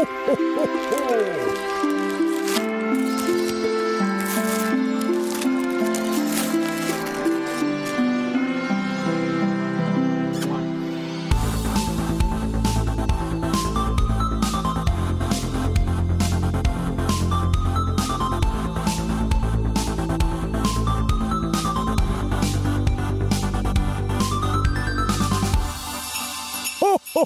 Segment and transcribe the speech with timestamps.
[0.00, 0.06] ho,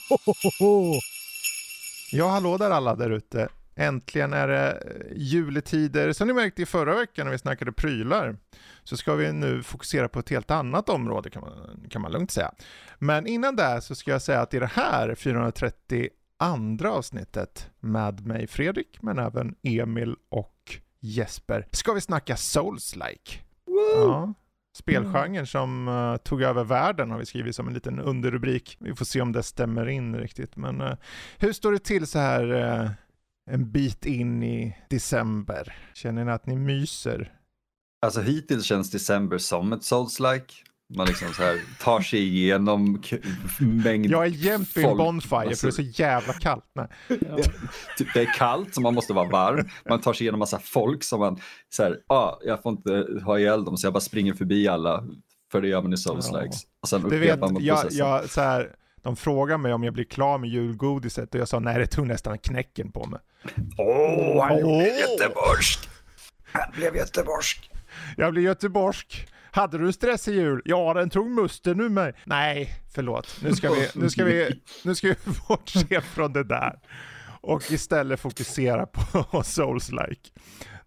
[0.08, 0.50] ho, ho, ho.
[0.58, 1.03] ho.
[2.14, 3.48] Ja, hallå där alla där ute.
[3.76, 6.12] Äntligen är det eh, juletider.
[6.12, 8.36] Som ni märkte i förra veckan när vi snackade prylar
[8.84, 12.30] så ska vi nu fokusera på ett helt annat område kan man, kan man lugnt
[12.30, 12.52] säga.
[12.98, 18.46] Men innan det så ska jag säga att i det här 432 avsnittet med mig
[18.46, 23.38] Fredrik, men även Emil och Jesper, ska vi snacka Souls-like.
[23.96, 24.34] Ja,
[24.76, 28.76] spelgenren som uh, tog över världen har vi skrivit som en liten underrubrik.
[28.80, 30.56] Vi får se om det stämmer in riktigt.
[30.56, 30.94] Men uh,
[31.38, 32.90] hur står det till så här uh,
[33.50, 35.76] en bit in i december?
[35.94, 37.32] Känner ni att ni myser?
[38.02, 40.52] Alltså hittills känns december som ett souls-like.
[40.88, 43.02] Man liksom så här tar sig igenom
[43.58, 46.64] mängd Jag är jämt vid en bonfire alltså, för det är så jävla kallt.
[46.74, 46.88] Nej.
[47.98, 49.68] Typ, det är kallt så man måste vara varm.
[49.88, 53.38] Man tar sig igenom massa folk som man så här, ah, jag får inte ha
[53.38, 55.04] ihjäl dem så jag bara springer förbi alla.
[55.52, 56.62] För det gör man i souls likes.
[56.64, 56.68] Ja.
[56.80, 60.38] Och sen upprepar man jag, jag, så här, De frågar mig om jag blir klar
[60.38, 63.20] med julgodiset och jag sa nej det tog nästan knäcken på mig.
[63.78, 64.78] Åh, oh, han oh.
[64.78, 65.88] blev jätteborsk.
[66.52, 67.70] Han blev jätteborsk.
[68.16, 69.28] Jag blev göteborgsk.
[69.54, 70.62] Hade du en stressig jul?
[70.64, 72.12] Ja, den tog musten ur mig.
[72.24, 73.40] Nej, förlåt.
[73.42, 75.14] Nu ska vi, nu ska vi, nu ska vi
[75.48, 76.80] bortse från det där.
[77.40, 80.32] Och istället fokusera på Souls-like.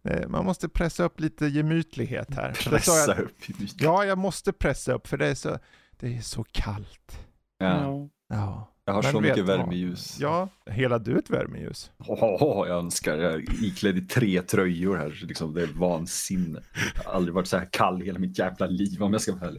[0.04, 2.52] Eh, man måste pressa upp lite gemytlighet här.
[2.52, 3.82] Pressa jag, upp gemytlighet?
[3.82, 5.60] Ja, jag måste pressa upp för det är så,
[6.00, 7.20] det är så kallt.
[7.58, 8.10] Ja.
[8.30, 8.74] ja.
[8.88, 10.18] Jag har Men så mycket värmeljus.
[10.20, 11.92] Ja, hela du ett värmeljus.
[11.98, 13.18] Oh, jag önskar.
[13.18, 15.20] Jag är iklädd i tre tröjor här.
[15.28, 16.60] Liksom, det är vansinne.
[16.96, 19.52] Jag har aldrig varit så här kall hela mitt jävla liv om jag ska vara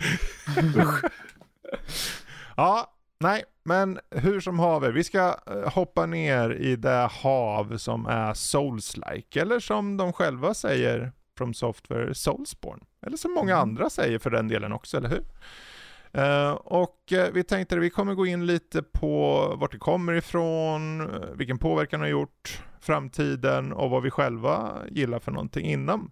[2.57, 4.93] Ja, nej, men hur som haver.
[4.93, 9.41] Vi ska eh, hoppa ner i det hav som är Souls-like.
[9.41, 12.83] Eller som de själva säger från Software, Soulsborne.
[13.07, 13.63] Eller som många mm.
[13.63, 15.25] andra säger för den delen också, eller hur?
[16.17, 20.13] Uh, och uh, vi tänkte att vi kommer gå in lite på vart det kommer
[20.13, 25.67] ifrån, eh, vilken påverkan det har gjort, framtiden och vad vi själva gillar för någonting
[25.67, 26.11] inom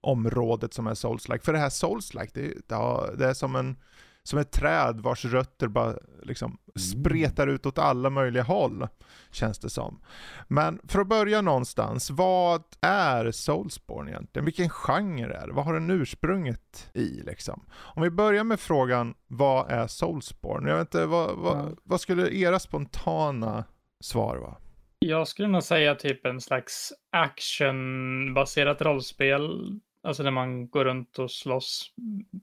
[0.00, 1.44] området som är Souls-like.
[1.44, 3.76] För det här Souls-like, det, det, det är som en
[4.24, 6.78] som ett träd vars rötter bara liksom mm.
[6.78, 8.88] spretar ut åt alla möjliga håll,
[9.30, 10.00] känns det som.
[10.48, 14.44] Men för att börja någonstans, vad är Soulsborne egentligen?
[14.44, 15.52] Vilken genre är det?
[15.52, 17.64] Vad har den ursprunget i liksom?
[17.72, 20.70] Om vi börjar med frågan, vad är Soulsborne?
[20.70, 23.64] Jag vet inte, vad, vad, vad skulle era spontana
[24.00, 24.56] svar vara?
[24.98, 29.70] Jag skulle nog säga typ en slags actionbaserat rollspel.
[30.02, 31.90] Alltså där man går runt och slåss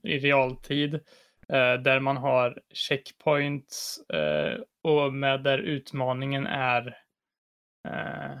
[0.02, 1.00] i realtid.
[1.52, 6.96] Eh, där man har checkpoints eh, och med där utmaningen är
[7.88, 8.38] eh,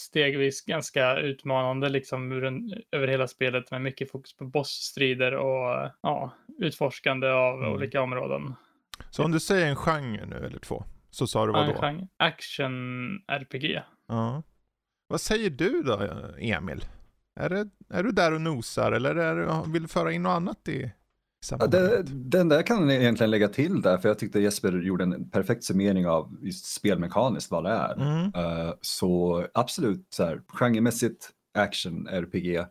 [0.00, 2.32] stegvis ganska utmanande liksom
[2.92, 7.72] över hela spelet med mycket fokus på bossstrider och ja, utforskande av mm.
[7.72, 8.54] olika områden.
[9.10, 12.08] Så om du säger en genre nu eller två, så sa du vad då?
[12.16, 13.82] Action-RPG.
[14.08, 14.42] Ja.
[15.08, 16.00] Vad säger du då,
[16.38, 16.84] Emil?
[17.40, 20.68] Är, det, är du där och nosar eller är, vill du föra in något annat
[20.68, 20.92] i
[21.50, 25.04] Ja, det, den där kan jag egentligen lägga till där, för jag tyckte Jesper gjorde
[25.04, 27.94] en perfekt summering av just spelmekaniskt vad det är.
[27.94, 28.24] Mm.
[28.24, 32.56] Uh, så absolut, så här, genremässigt action, RPG.
[32.56, 32.64] Uh,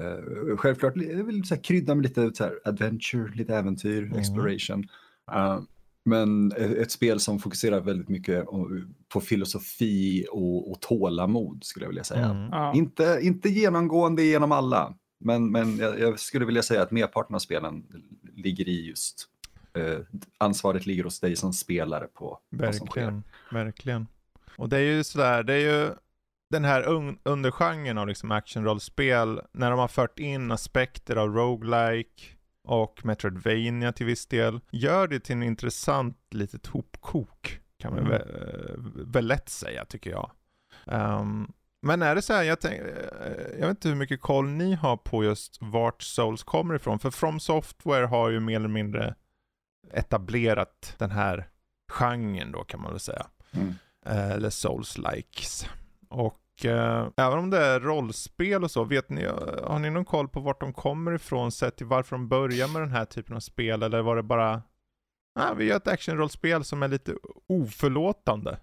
[0.00, 4.18] eh, självklart jag vill så här, krydda med lite så här, adventure, lite äventyr, mm.
[4.18, 4.84] exploration.
[5.34, 5.60] Uh,
[6.04, 8.44] men ett spel som fokuserar väldigt mycket
[9.12, 12.26] på filosofi och, och tålamod skulle jag vilja säga.
[12.26, 12.76] Mm.
[12.76, 17.38] Inte, inte genomgående genom alla, men, men jag, jag, skulle vilja säga att merparten av
[17.38, 17.84] spelen
[18.36, 19.28] ligger i just
[19.74, 19.98] eh,
[20.38, 23.22] ansvaret ligger hos dig som spelare på verkligen, vad som sker.
[23.50, 24.06] Verkligen.
[24.56, 25.94] Och det är ju sådär, det är ju
[26.50, 32.22] den här un undergenren av liksom actionrollspel, när de har fört in aspekter av roguelike
[32.64, 38.10] och Metroidvania till viss del, gör det till en intressant litet hopkok, kan man mm.
[38.10, 38.24] väl,
[39.06, 40.30] väl lätt säga tycker jag.
[40.84, 41.52] Um,
[41.82, 42.86] men är det så här, jag, tänk, eh,
[43.60, 46.98] jag vet inte hur mycket koll ni har på just vart Souls kommer ifrån.
[46.98, 49.14] För From Software har ju mer eller mindre
[49.92, 51.48] etablerat den här
[51.92, 53.26] genren då kan man väl säga.
[53.52, 53.74] Mm.
[54.06, 55.66] Eh, eller Souls-likes.
[56.08, 60.04] Och eh, även om det är rollspel och så, vet ni, eh, har ni någon
[60.04, 63.36] koll på vart de kommer ifrån sett till varför de börjar med den här typen
[63.36, 63.82] av spel?
[63.82, 64.62] Eller var det bara,
[65.40, 67.14] ah, vi gör ett actionrollspel som är lite
[67.46, 68.58] oförlåtande?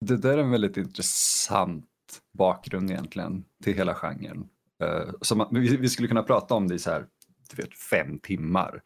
[0.00, 1.87] Det där är en väldigt intressant
[2.32, 4.48] bakgrund egentligen till hela genren.
[4.82, 7.06] Uh, som, vi, vi, skulle kunna prata om det i så här,
[7.50, 8.82] du vet, fem timmar.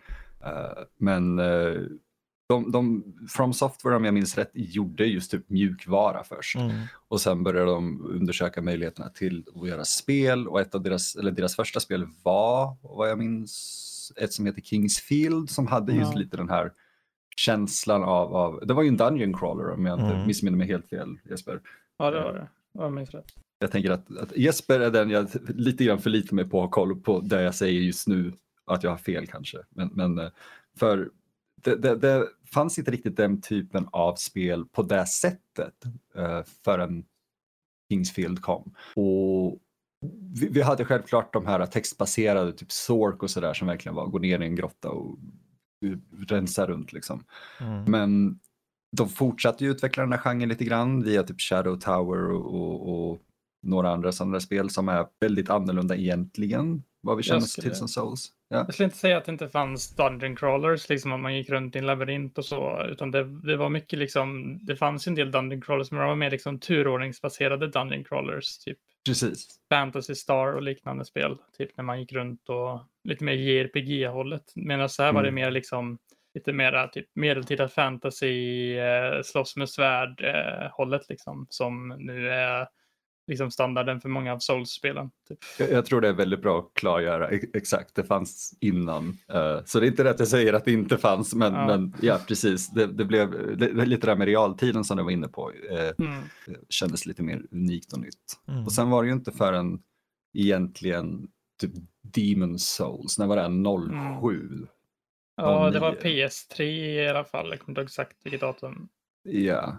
[0.47, 1.87] Uh, men uh,
[2.49, 6.57] de, de, From Software om jag minns rätt gjorde just typ mjukvara först.
[6.57, 6.81] Mm.
[7.09, 11.31] Och sen började de undersöka möjligheterna till att göra spel och ett av deras, eller
[11.31, 16.37] deras första spel var, vad jag minns, ett som heter Kingsfield som hade just lite
[16.37, 16.73] den här
[17.37, 20.27] känslan av, av, det var ju en Dungeon Crawler om jag inte mm.
[20.27, 21.61] missminner mig helt fel Jesper.
[21.99, 23.27] Ja det var det, jag minns rätt.
[23.59, 26.71] Jag tänker att, att, Jesper är den jag lite grann förlitar mig på att ha
[26.71, 28.33] koll på där jag säger just nu
[28.65, 29.59] att jag har fel kanske.
[29.71, 30.31] Men, men eh,
[30.79, 31.11] för
[31.63, 35.75] det, det, det, fanns inte riktigt den typen av spel på det sättet
[36.19, 37.05] uh, förrän
[37.91, 38.75] Kingsfield kom.
[38.97, 39.59] Och
[40.35, 44.19] vi, vi, hade självklart de här textbaserade, typ Sork och sådär som verkligen var gå
[44.19, 45.19] ner i en grotta och
[46.29, 47.25] rensa runt liksom.
[47.61, 47.85] Mm.
[47.85, 48.41] Men
[48.97, 53.11] de fortsatte ju utveckla den här genren lite grann via typ Shadow Tower och, och,
[53.11, 53.19] och
[53.63, 58.33] några andra sådana spel som är väldigt annorlunda egentligen vad vi känner till som Souls.
[58.49, 58.57] Ja.
[58.57, 61.77] Jag skulle inte säga att det inte fanns Dungeon Crawlers, liksom om man gick runt
[61.77, 65.31] i en labyrint och så, utan det, det var mycket liksom, det fanns en del
[65.31, 69.47] Dungeon Crawlers, men de var mer liksom turordningsbaserade Dungeon Crawlers, typ Precis.
[69.69, 74.89] Fantasy Star och liknande spel, typ när man gick runt och lite mer JRPG-hållet, medan
[74.89, 75.15] så här mm.
[75.15, 75.45] var det mm.
[75.45, 75.99] mer liksom
[76.35, 82.67] lite mera typ medeltida fantasy, eh, slåss med svärd eh, hållet liksom, som nu är
[83.27, 85.11] liksom standarden för många av Souls-spelen.
[85.29, 85.39] Typ.
[85.59, 89.09] Jag, jag, tror det är väldigt bra att klargöra exakt, det fanns innan.
[89.09, 91.67] Uh, så det är inte rätt att jag säger att det inte fanns, men ja,
[91.67, 95.29] men, ja precis, det, det blev det, lite där med realtiden som du var inne
[95.29, 96.23] på, uh, mm.
[96.69, 98.39] kändes lite mer unikt och nytt.
[98.49, 98.65] Mm.
[98.65, 99.83] Och sen var det ju inte förrän
[100.35, 101.29] egentligen
[101.61, 103.49] typ Demon Souls, när var det?
[104.21, 104.47] 07?
[104.47, 104.69] Mm.
[105.37, 108.89] Ja, det var PS3 i alla fall, jag kommer inte exakt vilket datum.
[109.23, 109.79] Ja,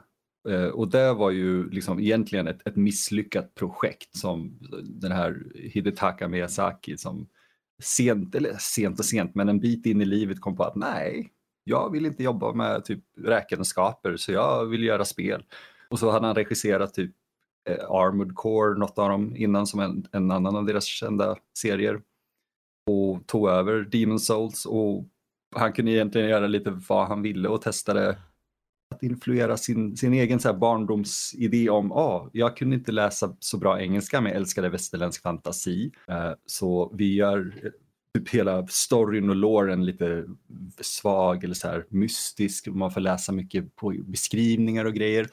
[0.50, 6.28] Eh, och det var ju liksom egentligen ett, ett misslyckat projekt som den här Hidetaka
[6.28, 7.28] Miyazaki som
[7.84, 11.32] sent, eller sent och sent, men en bit in i livet kom på att nej,
[11.64, 15.44] jag vill inte jobba med typ räkenskaper så jag vill göra spel.
[15.90, 17.12] Och så hade han regisserat typ
[17.70, 22.02] eh, Armored Core, något av dem innan som en, en annan av deras kända serier.
[22.88, 25.06] Och tog över Demon Souls och
[25.56, 28.18] han kunde egentligen göra lite vad han ville och testade
[28.96, 33.58] att influera sin, sin egen så här barndomsidé om ah, jag kunde inte läsa så
[33.58, 35.92] bra engelska men jag älskade västerländsk fantasi.
[36.10, 37.72] Uh, så vi gör eh,
[38.20, 40.26] typ hela storyn och låren lite
[40.82, 42.68] svag eller så här mystisk.
[42.68, 45.28] Man får läsa mycket på beskrivningar och grejer.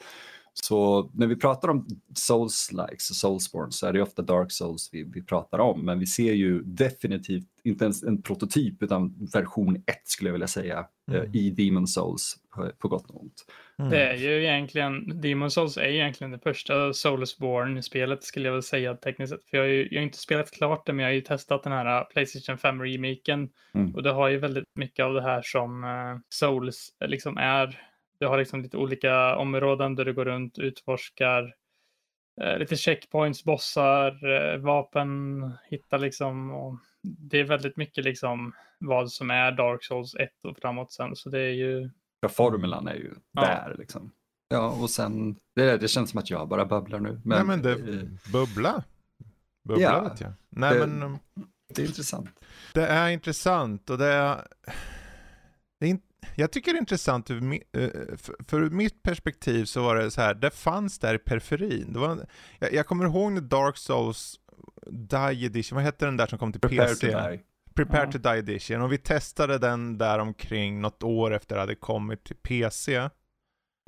[0.53, 5.03] Så när vi pratar om Souls-likes och Soulsborne så är det ofta Dark Souls vi,
[5.03, 5.85] vi pratar om.
[5.85, 10.47] Men vi ser ju definitivt inte ens en prototyp utan version 1 skulle jag vilja
[10.47, 11.35] säga eh, mm.
[11.35, 13.45] i Demon Souls på, på gott och ont.
[13.79, 13.91] Mm.
[13.91, 18.95] Det är ju egentligen, Demon Souls är egentligen det första Soulsborne-spelet skulle jag vilja säga
[18.95, 19.49] tekniskt sett.
[19.49, 21.63] För jag har ju jag har inte spelat klart det men jag har ju testat
[21.63, 23.49] den här Playstation 5-remaken.
[23.73, 23.95] Mm.
[23.95, 27.90] Och det har ju väldigt mycket av det här som uh, Souls liksom är
[28.21, 31.53] du har liksom lite olika områden där du går runt, utforskar
[32.41, 36.51] eh, lite checkpoints, bossar, eh, vapen, hittar liksom.
[36.51, 41.15] Och det är väldigt mycket liksom vad som är Dark Souls 1 och framåt sen.
[41.15, 41.89] Så det är ju...
[42.19, 43.41] Ja, formulan är ju ja.
[43.41, 44.11] där liksom.
[44.47, 47.21] Ja, och sen, det, det känns som att jag bara babblar nu.
[47.25, 48.83] Men, Nej, men det, eh, bubbla.
[49.63, 50.33] Bubbla ja, vet jag.
[50.49, 51.19] Nej, det, men,
[51.75, 52.29] det är intressant.
[52.73, 54.47] Det är intressant och det är,
[55.79, 57.37] det är inte jag tycker det är intressant, eh,
[58.47, 61.93] för ur mitt perspektiv så var det så här, det fanns där i periferin.
[61.93, 62.25] Det var,
[62.59, 64.39] jag, jag kommer ihåg när Dark Souls
[64.87, 67.11] Die Edition, vad hette den där som kom till Prepare PC?
[67.11, 67.39] To die.
[67.73, 68.11] Prepare uh -huh.
[68.11, 68.81] to Die Edition.
[68.81, 72.99] Och vi testade den där omkring något år efter det hade kommit till PC.
[72.99, 73.09] Uh,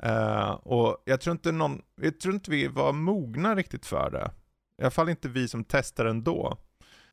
[0.02, 4.30] eh, och jag tror inte någon, jag tror inte vi var mogna riktigt för det.
[4.78, 6.58] I alla fall inte vi som testade den då.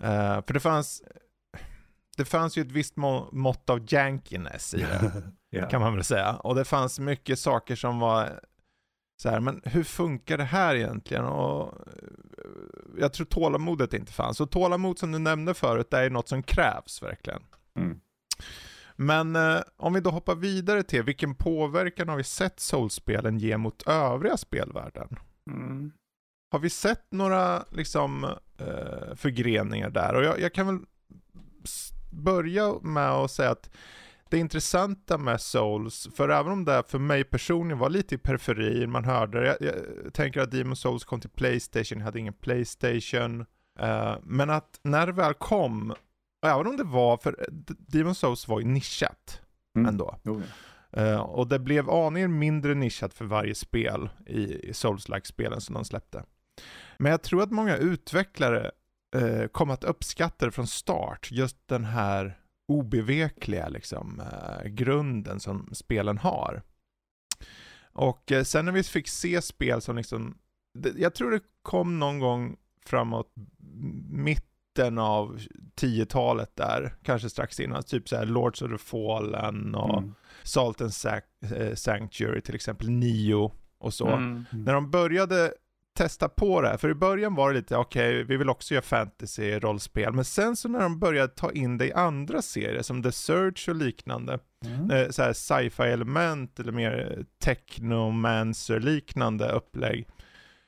[0.04, 1.04] Uh, för det fanns,
[2.18, 5.24] det fanns ju ett visst må mått av jankiness i det.
[5.56, 5.70] yeah.
[5.70, 6.36] Kan man väl säga.
[6.36, 8.40] Och det fanns mycket saker som var
[9.22, 11.26] så här, men hur funkar det här egentligen?
[11.26, 11.74] Och
[12.98, 14.42] jag tror tålamodet inte fanns.
[14.42, 17.44] Och tålamod som du nämnde förut, det är något som krävs verkligen.
[17.76, 18.00] Mm.
[18.96, 23.58] Men eh, om vi då hoppar vidare till vilken påverkan har vi sett Soulspelen ge
[23.58, 25.20] mot övriga spelvärlden?
[25.52, 25.92] Mm.
[26.52, 28.24] Har vi sett några liksom
[28.58, 30.14] eh, förgreningar där?
[30.14, 30.80] Och jag, jag kan väl
[32.12, 33.70] börja med att säga att
[34.30, 38.92] det intressanta med Souls, för även om det för mig personligen var lite i periferin,
[38.92, 39.76] man hörde det, jag,
[40.06, 43.42] jag tänker att Demon Souls kom till Playstation, jag hade ingen Playstation,
[43.82, 45.94] uh, men att när det väl kom,
[46.46, 49.42] även om det var, för Demon Souls var ju nischat
[49.76, 49.90] mm.
[49.90, 50.16] ändå.
[50.24, 50.42] Oh,
[50.98, 55.86] Uh, och det blev aningen mindre nischat för varje spel i, i Souls-like-spelen som de
[55.86, 56.24] släppte.
[56.98, 58.72] Men jag tror att många utvecklare
[59.16, 65.70] uh, kom att uppskatta det från start, just den här obevekliga liksom, uh, grunden som
[65.74, 66.62] spelen har.
[67.94, 70.38] Och sen när vi fick se spel som liksom,
[70.96, 73.34] jag tror det kom någon gång framåt
[74.10, 75.40] mitten av
[75.76, 80.14] 10-talet där, kanske strax innan, typ så här Lords of the Fallen och mm.
[80.44, 80.92] Salt and
[81.56, 84.08] eh, Sanctuary till exempel, Nio och så.
[84.08, 84.46] Mm.
[84.52, 85.54] När de började
[85.94, 88.74] testa på det här, för i början var det lite, okej, okay, vi vill också
[88.74, 93.04] göra fantasy-rollspel, men sen så när de började ta in det i andra serier, som
[93.04, 94.92] The Search och liknande, mm.
[94.92, 100.08] eh, så här sci-fi element eller mer technomancer-liknande upplägg,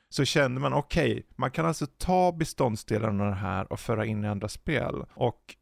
[0.08, 4.28] så kände man okej, okay, man kan alltså ta beståndsdelarna här och föra in i
[4.28, 5.04] andra spel.
[5.14, 5.56] Och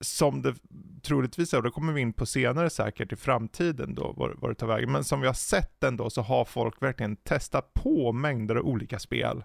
[0.00, 0.54] som det
[1.02, 4.48] troligtvis är, och det kommer vi in på senare säkert i framtiden då, var, var
[4.48, 8.12] det tar vägen, men som vi har sett ändå så har folk verkligen testat på
[8.12, 9.44] mängder av olika spel.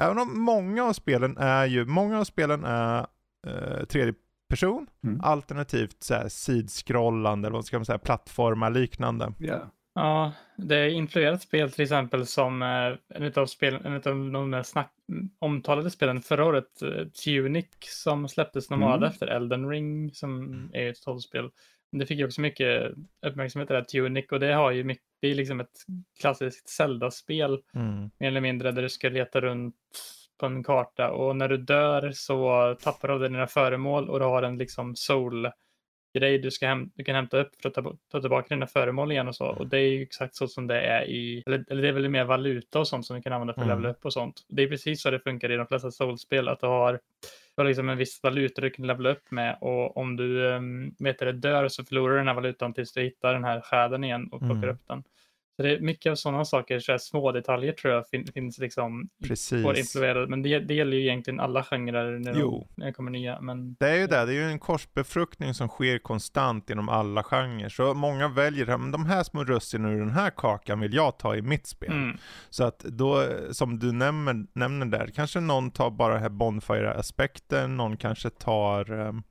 [0.00, 3.06] Även om många av spelen är ju, många av spelen är
[3.46, 4.14] eh, tredje
[4.48, 5.20] person, mm.
[5.20, 9.32] alternativt så här sidskrollande, eller vad ska man säga, plattformar liknande.
[9.40, 9.62] Yeah.
[9.94, 12.62] Ja, det är influerat spel till exempel som
[13.08, 14.92] en av, spel, en av de snack,
[15.38, 19.08] omtalade spelen förra året, eh, Tunic, som släpptes månad mm.
[19.08, 20.70] efter Elden Ring, som mm.
[20.72, 21.50] är ett tolvspel.
[21.92, 22.92] Det fick ju också mycket
[23.26, 25.84] uppmärksamhet det där Tunic och det har ju mycket, det är liksom ett
[26.20, 28.10] klassiskt Zelda-spel, mm.
[28.18, 29.74] mer eller mindre, där du ska leta runt
[30.40, 34.24] på en karta och när du dör så tappar du av dina föremål och du
[34.24, 35.50] har en liksom soul
[36.14, 39.12] grej du, ska häm du kan hämta upp för att ta, ta tillbaka dina föremål
[39.12, 39.46] igen och så.
[39.46, 42.08] Och det är ju exakt så som det är i, eller, eller det är väl
[42.08, 43.78] mer valuta och sånt som du kan använda för att mm.
[43.78, 44.46] levela upp och sånt.
[44.48, 46.92] Det är precis så det funkar i de flesta soulspel, att du har,
[47.56, 50.94] du har liksom en viss valuta du kan levela upp med och om du um,
[50.98, 54.04] vet det dör så förlorar du den här valutan tills du hittar den här skärden
[54.04, 54.70] igen och plockar mm.
[54.70, 55.02] upp den.
[55.56, 59.08] Så det är mycket av sådana saker, så små detaljer tror jag fin finns liksom
[59.24, 59.78] Precis.
[59.78, 60.26] influerade.
[60.26, 63.40] Men det, det gäller ju egentligen alla genrer när, de, när det kommer nya.
[63.40, 63.76] Men...
[63.80, 67.68] Det är ju det, det är ju en korsbefruktning som sker konstant inom alla genrer.
[67.68, 71.36] Så många väljer, men de här små russinen ur den här kakan vill jag ta
[71.36, 71.92] i mitt spel.
[71.92, 72.16] Mm.
[72.50, 77.76] Så att då, som du nämner, nämner där, kanske någon tar bara den här Bonfire-aspekten,
[77.76, 79.22] någon kanske tar um,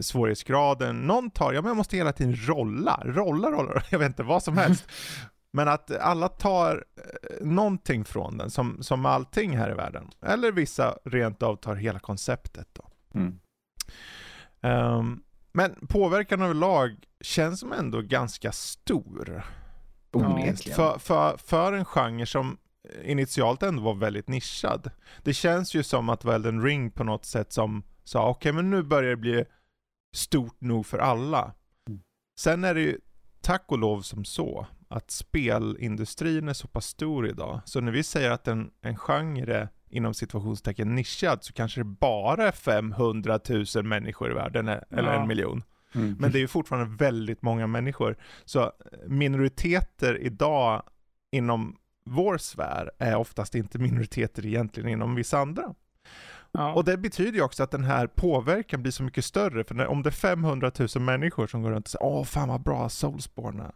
[0.00, 1.06] svårighetsgraden.
[1.06, 4.42] Någon tar, ja men jag måste hela tiden rolla, rolla, rolla, jag vet inte, vad
[4.42, 4.90] som helst.
[5.50, 10.10] Men att alla tar eh, någonting från den, som, som allting här i världen.
[10.22, 12.90] Eller vissa rent av tar hela konceptet då.
[13.14, 13.38] Mm.
[14.60, 15.22] Um,
[15.52, 19.42] men påverkan överlag känns som ändå ganska stor.
[20.12, 20.76] Onekligen.
[20.76, 22.58] För, för, för en genre som
[23.04, 24.90] initialt ändå var väldigt nischad.
[25.22, 28.70] Det känns ju som att Elden Ring på något sätt som sa, okej okay, men
[28.70, 29.44] nu börjar det bli
[30.16, 31.54] stort nog för alla.
[31.88, 32.00] Mm.
[32.40, 32.98] Sen är det ju
[33.40, 37.60] tack och lov som så, att spelindustrin är så pass stor idag.
[37.64, 42.48] Så när vi säger att en, en genre inom situationstecken nischad så kanske det bara
[42.48, 43.40] är 500
[43.74, 45.22] 000 människor i världen, eller ja.
[45.22, 45.62] en miljon.
[45.94, 46.16] Mm.
[46.20, 48.16] Men det är ju fortfarande väldigt många människor.
[48.44, 48.70] Så eh,
[49.06, 50.82] minoriteter idag
[51.30, 55.74] inom vår sfär är oftast inte minoriteter egentligen inom vissa andra.
[56.52, 56.74] Ja.
[56.74, 59.86] Och det betyder ju också att den här påverkan blir så mycket större, för när,
[59.86, 62.88] om det är 500 000 människor som går runt och säger åh fan vad bra
[62.88, 63.72] Soulsborne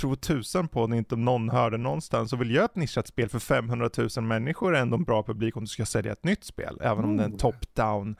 [0.00, 3.38] tro tusan på när inte någon hörde någonstans och vill göra ett nischat spel för
[3.38, 6.78] 500 000 människor är ändå en bra publik om du ska sälja ett nytt spel.
[6.80, 8.16] Även om det är en top-down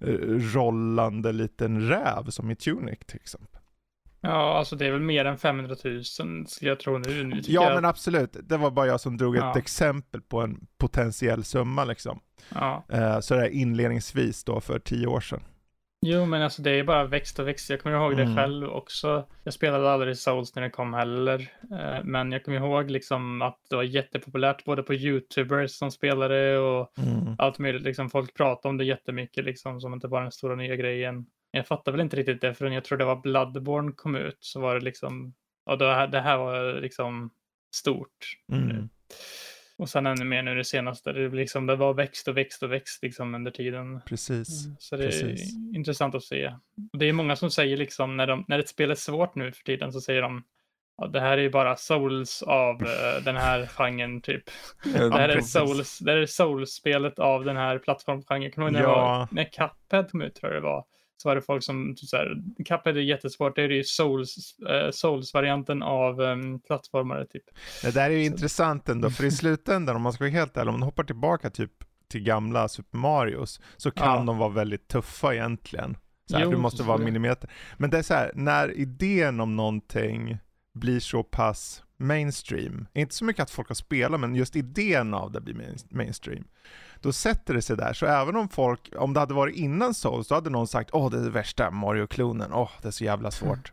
[0.00, 0.06] eh,
[0.54, 3.62] rollande liten räv som i Tunic till exempel.
[4.24, 7.24] Ja, alltså det är väl mer än 500 000 skulle jag tro nu.
[7.24, 7.74] nu ja, jag...
[7.74, 8.36] men absolut.
[8.42, 9.50] Det var bara jag som drog ja.
[9.50, 12.20] ett exempel på en potentiell summa liksom.
[12.54, 12.84] Ja.
[12.94, 15.42] Uh, så det är inledningsvis då för tio år sedan.
[16.04, 17.70] Jo, men alltså det är bara växt och växt.
[17.70, 18.28] Jag kommer ihåg mm.
[18.28, 19.28] det själv också.
[19.44, 21.40] Jag spelade aldrig Souls när det kom heller,
[21.72, 26.58] eh, men jag kommer ihåg liksom att det var jättepopulärt både på YouTubers som spelade
[26.58, 27.34] och mm.
[27.38, 27.82] allt möjligt.
[27.82, 31.26] Liksom folk pratade om det jättemycket, liksom som inte var den stora nya grejen.
[31.50, 34.60] Jag fattar väl inte riktigt det förrän jag tror det var Bloodborne kom ut så
[34.60, 35.34] var det liksom,
[35.66, 37.30] ja det här, det här var liksom
[37.74, 38.36] stort.
[38.52, 38.88] Mm.
[39.82, 41.12] Och sen ännu mer nu det senaste.
[41.12, 44.00] Det, liksom, det var växt och växt och växt liksom under tiden.
[44.06, 44.64] Precis.
[44.64, 45.54] Mm, så det Precis.
[45.54, 46.46] är intressant att se.
[46.92, 49.52] Och det är många som säger liksom när, de, när ett spel är svårt nu
[49.52, 50.44] för tiden så säger de
[50.96, 52.88] ja, det här är bara souls av uh,
[53.24, 54.42] den här genren typ.
[54.94, 58.52] Ja, det här är souls, det här är souls-spelet av den här plattformgenren.
[58.52, 59.28] Kommer du ihåg ja.
[59.30, 60.84] när Cuphead kom ut tror jag det var?
[61.22, 64.58] Så var det folk som, typ så här, Cuphead är jättesvårt, det är ju Souls,
[64.68, 67.42] äh, Souls-varianten av um, plattformare typ.
[67.82, 68.32] Det där är ju så.
[68.32, 71.50] intressant ändå, för i slutändan om man ska vara helt ärlig, om man hoppar tillbaka
[71.50, 71.72] typ
[72.10, 74.24] till gamla Super Marios, så kan ja.
[74.24, 75.96] de vara väldigt tuffa egentligen.
[76.30, 77.50] Så här, Jo, du måste vara så- millimeter.
[77.76, 80.38] Men det är så här, när idén om någonting
[80.74, 85.32] blir så pass mainstream, inte så mycket att folk har spelat, men just idén av
[85.32, 86.44] det blir main- mainstream.
[87.02, 90.28] Då sätter det sig där, så även om folk, om det hade varit innan Souls,
[90.28, 93.30] då hade någon sagt åh det är det värsta Mario-klonen, åh det är så jävla
[93.30, 93.72] svårt.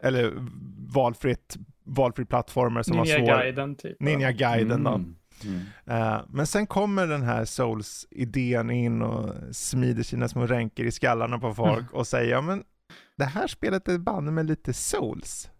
[0.00, 0.32] Eller
[0.94, 3.18] valfritt, valfri plattformar som var svår.
[3.18, 4.00] Ninja-guiden typ.
[4.00, 4.90] Ninja-guiden då.
[4.90, 5.16] Mm.
[5.44, 5.62] Mm.
[5.86, 11.38] Eh, men sen kommer den här Souls-idén in och smider sina små ränker i skallarna
[11.38, 12.64] på folk och säger ja men
[13.16, 15.50] det här spelet är banne med lite Souls.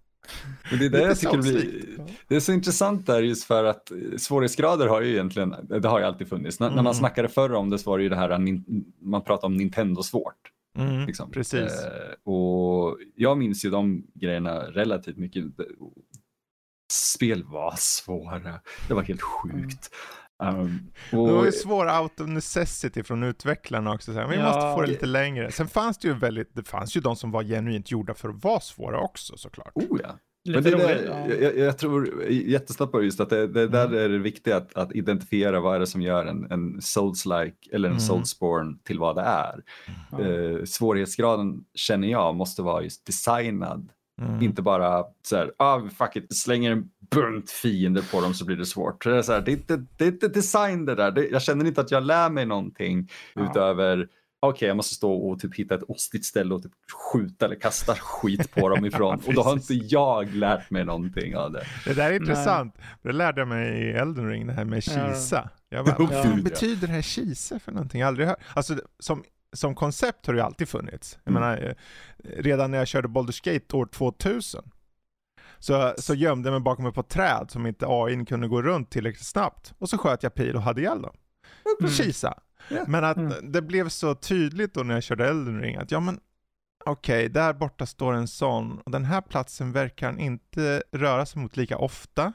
[0.71, 1.83] Men det är det jag tycker blir,
[2.29, 6.05] det är så intressant där just för att svårighetsgrader har ju egentligen, det har ju
[6.05, 6.61] alltid funnits.
[6.61, 6.85] När, när Mm.
[6.85, 9.57] man snackade förr om det så var det ju det här, nin- man pratade om
[9.57, 10.51] Nintendo svårt.
[10.79, 11.31] Mm, Liksom.
[11.31, 11.73] Precis.
[11.85, 15.45] Eh, och jag minns ju de grejerna relativt mycket.
[16.93, 19.91] Spel var svåra, det var helt sjukt.
[20.49, 24.13] Um, Det var och, ju svår out of necessity från utvecklarna också.
[24.13, 24.45] Så här, vi Ja.
[24.45, 25.51] måste få det lite längre.
[25.53, 28.45] Sen fanns det ju väldigt, det fanns ju de som var genuint gjorda för att
[28.45, 29.73] vara svåra också såklart.
[29.75, 30.19] oh ja.
[30.49, 31.35] Men det där, ja.
[31.35, 33.99] jag, jag- tror jättesnabbt på just att det, det där Mm.
[33.99, 37.89] är det viktiga att, att identifiera vad är det som gör en, en Souls-like eller
[37.89, 38.01] en Mm.
[38.01, 39.61] Soulsborne till vad det är.
[40.13, 40.21] Ja.
[40.21, 43.89] Eh, svårighetsgraden känner jag måste vara just designad.
[44.23, 44.43] Mm.
[44.43, 48.57] Inte bara så här, ah fuck it, slänger en bunt fiender på dem så blir
[48.57, 49.05] det svårt.
[49.05, 51.11] Det är, så här, det är, inte, det är inte design det där.
[51.11, 53.51] Det, jag känner inte att jag lär mig någonting Ja.
[53.51, 54.09] utöver
[54.41, 56.73] okej, jag måste stå och typ hitta ett ostigt ställe och typ
[57.13, 59.21] skjuta eller kasta skit på dem ifrån.
[59.27, 61.65] och då har inte jag lärt mig någonting av det.
[61.85, 62.75] Det där är intressant.
[63.03, 65.13] Det lärde jag mig i Elden Ring, det här med Ja.
[65.13, 65.51] kisa.
[65.69, 66.43] Jag bara, Oh, vad fan gud, ja.
[66.51, 68.01] betyder det här kisa för någonting?
[68.01, 68.39] Jag aldrig hört.
[68.55, 71.19] Alltså, som, som koncept har det ju alltid funnits.
[71.25, 71.43] Jag Mm.
[71.43, 71.75] menar, eh,
[72.43, 74.71] redan när jag körde Baldur's Gate år 2000
[75.59, 78.91] så, så gömde jag mig bakom ett par träd som inte AI kunde gå runt
[78.91, 79.75] tillräckligt snabbt.
[79.79, 81.17] Och så sköt jag pil och hade ihjäl dem.
[81.81, 81.93] Mm.
[81.93, 82.39] Kisa.
[82.69, 82.85] Ja.
[82.87, 83.53] Men att Mm.
[83.53, 86.21] det blev så tydligt då när jag körde Elden Ring att ja men
[86.85, 91.43] okej, där borta står en sån och den här platsen verkar han inte röra sig
[91.43, 92.33] mot lika ofta.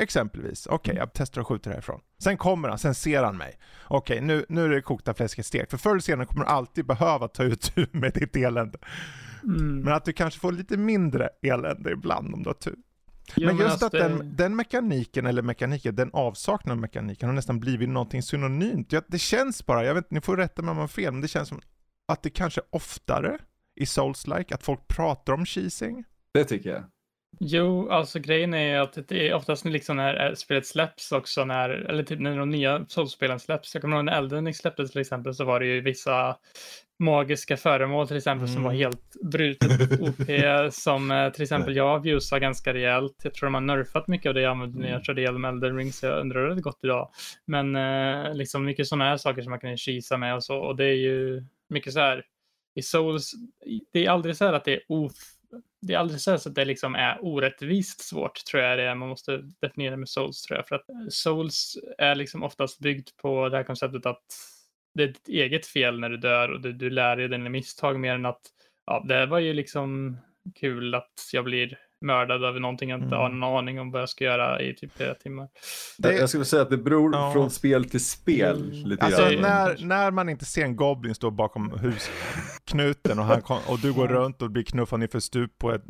[0.00, 0.66] Exempelvis.
[0.66, 2.00] Okej, jag testar att skjuta härifrån.
[2.22, 3.58] Sen kommer han, sen ser han mig.
[3.88, 5.70] Okej, nu, nu är det kokta fläsket stekt.
[5.70, 8.78] För förr eller senare kommer du alltid behöva ta ut med ditt elände.
[9.44, 9.80] Mm.
[9.80, 12.76] Men att du kanske får lite mindre elände ibland om du har tur.
[13.36, 17.28] Jo, men just alltså att det- den, den mekaniken, eller mekaniken, den avsaknaden av mekaniken
[17.28, 18.94] har nästan blivit någonting synonymt.
[19.08, 21.20] Det känns bara, jag vet inte, ni får rätta mig om jag har fel, men
[21.20, 21.60] det känns som
[22.08, 23.38] att det kanske oftare
[23.80, 26.04] i Souls-like, att folk pratar om cheesing.
[26.34, 26.84] Det tycker jag.
[27.38, 31.70] Jo, alltså grejen är att det är oftast liksom när eh, spelet släpps också, när,
[31.70, 33.74] eller typ när de nya Souls-spelen släpps.
[33.74, 36.36] Jag kommer ihåg när Elden släpptes till exempel så var det ju vissa
[36.98, 38.64] magiska föremål till exempel som Mm.
[38.64, 43.16] var helt brutet OP som eh, till exempel jag abusar ganska rejält.
[43.22, 45.04] Jag tror de har nerfat mycket av det jag använde när jag Mm.
[45.04, 47.10] körde igenom Elden Ring så jag undrar hur det gått idag.
[47.46, 50.76] Men eh, liksom mycket sådana här saker som man kan kisa med och så och
[50.76, 52.24] det är ju mycket så här
[52.74, 53.32] i Souls,
[53.92, 55.12] det är aldrig så här att det är of
[55.82, 58.94] det är aldrig så så att det liksom är orättvist svårt, tror jag det är.
[58.94, 60.68] Man måste definiera med Souls, tror jag.
[60.68, 64.24] För att Souls är liksom oftast byggt på det här konceptet att
[64.94, 68.00] det är ditt eget fel när du dör och du, du lär dig dina misstag
[68.00, 68.40] mer än att
[68.86, 70.16] ja, det var ju liksom
[70.54, 73.40] kul att jag blir mördad av någonting jag inte har Mm.
[73.40, 75.48] någon aning om vad jag ska göra i typ flera timmar.
[75.98, 77.32] Det- Jag skulle säga att det beror Ja.
[77.32, 78.72] från spel till spel.
[78.72, 78.88] Mm.
[78.88, 79.42] Lite Alltså grann.
[79.42, 83.92] när, när man inte ser en Goblin stå bakom husknuten och, han, kom- och du
[83.92, 84.14] går Ja.
[84.16, 85.80] runt och blir knuffad för stup på en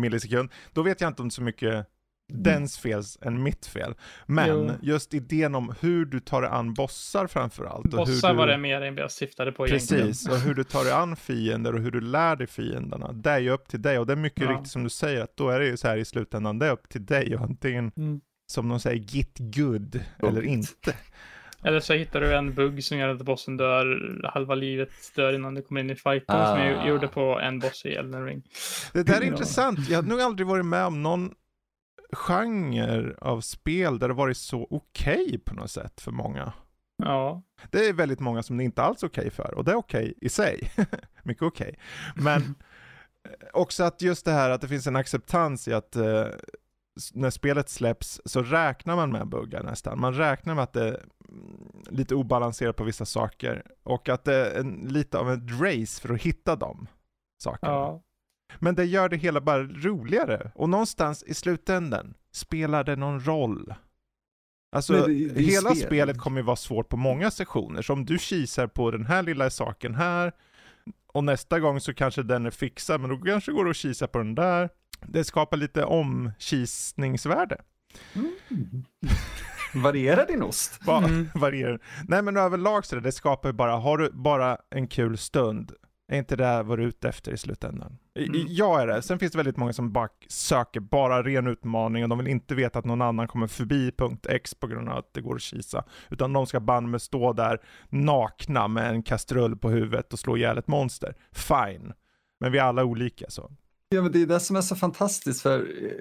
[0.00, 1.86] millisekund, då vet jag inte om så mycket
[2.34, 3.94] dens fel än mitt fel.
[4.26, 4.70] Men Jo.
[4.82, 7.84] just idén om hur du tar dig an bossar framförallt.
[7.84, 10.06] Och Bossar hur du, var det mer än vad jag syftade på egentligen.
[10.06, 13.12] Precis, och hur du tar dig an fiender och hur du lär dig fienderna.
[13.12, 14.50] Det är ju upp till dig och det är mycket Ja.
[14.52, 16.72] riktigt som du säger att då är det ju så här i slutändan, det är
[16.72, 18.20] upp till dig och antingen Mm.
[18.46, 20.50] som de säger git good eller Git.
[20.50, 20.94] inte.
[21.64, 25.54] Eller så hittar du en bugg som gör att bossen dör, halva livet dör innan
[25.54, 26.88] du kommer in i fighten som jag Ah.
[26.88, 28.42] gjorde på en boss i Elden Ring.
[28.92, 29.88] Det där är intressant.
[29.88, 31.30] Jag har nog aldrig varit med om någon
[32.12, 36.52] genre av spel där det varit så okej på något sätt för många.
[37.02, 39.76] Ja, Det är väldigt många som det inte alls är okej för och det är
[39.76, 40.72] okej i sig.
[41.22, 41.78] Mycket okej.
[42.14, 42.42] Men
[43.28, 46.26] eh, också att just det här att det finns en acceptans i att eh,
[47.12, 50.00] när spelet släpps så räknar man med buggar nästan.
[50.00, 54.34] Man räknar med att det är mm, lite obalanserat på vissa saker och att det
[54.34, 56.86] är en, lite av ett race för att hitta de
[57.42, 57.72] sakerna.
[57.72, 58.02] ja.
[58.58, 60.50] Men det gör det hela bara roligare.
[60.54, 63.74] Och någonstans i slutändan spelar det någon roll.
[64.76, 65.86] Alltså, det- det hela spel.
[65.86, 67.82] spelet kommer ju vara svårt på många sektioner.
[67.82, 70.32] Så om du kisar på den här lilla saken här,
[71.12, 74.06] och nästa gång så kanske den är fixad, men då kanske går det att kisa
[74.06, 74.68] på den där.
[75.06, 77.60] Det skapar lite omkisningsvärde.
[78.14, 78.84] Mm.
[79.74, 80.80] Varierar din ost?
[80.86, 81.28] Bara Mm.
[81.34, 81.80] varierar.
[82.08, 85.72] Nej men överlag så det, det skapar ju bara, har du bara en kul stund,
[86.10, 87.98] Är inte det vad du är ute efter i slutändan?
[88.14, 88.46] Mm.
[88.48, 89.02] Jag är det.
[89.02, 92.54] Sen finns det väldigt många som bara söker bara ren utmaning och de vill inte
[92.54, 95.42] veta att någon annan kommer förbi punkt X på grund av att det går att
[95.42, 95.84] kisa.
[96.08, 100.36] Utan de ska banne med stå där nakna med en kastrull på huvudet och slå
[100.36, 101.14] ihjäl ett monster.
[101.32, 101.92] Fine.
[102.40, 103.50] Men vi är alla olika så.
[103.94, 105.92] Ja, men det är det som är så fantastiskt för eh,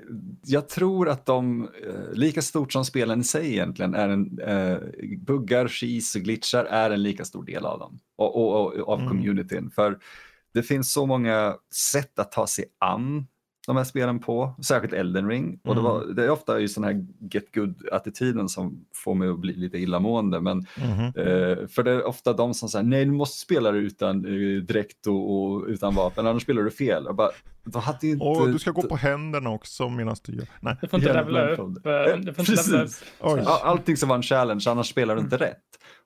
[0.46, 4.78] jag tror att de, eh, lika stort som spelen i sig egentligen, är en, eh,
[5.18, 9.00] buggar, skis och glitchar är en lika stor del av dem och, och, och av
[9.00, 9.10] Mm.
[9.12, 9.72] communityn.
[9.72, 10.00] För
[10.54, 13.28] det finns så många sätt att ta sig an
[13.70, 15.60] de här spelen på, särskilt Elden Ring.
[15.64, 19.40] Och det, var, det är ofta just den här get good-attityden som får mig att
[19.40, 20.40] bli lite illamående.
[20.42, 20.66] Men
[21.16, 24.64] Eh, för det är ofta de som säger nej du måste spela det utan uh,
[24.64, 27.04] dräkt och, och utan vapen, annars spelar du fel.
[27.06, 27.30] Jag bara,
[27.64, 28.26] då hade ju inte...
[28.26, 30.48] Och du ska gå på händerna också medan du gör...
[30.60, 30.76] Nej.
[30.82, 31.86] Du får inte levla upp.
[31.86, 33.04] eh, Eh, precis.
[33.64, 35.58] Allting som var en challenge, annars spelar du inte rätt.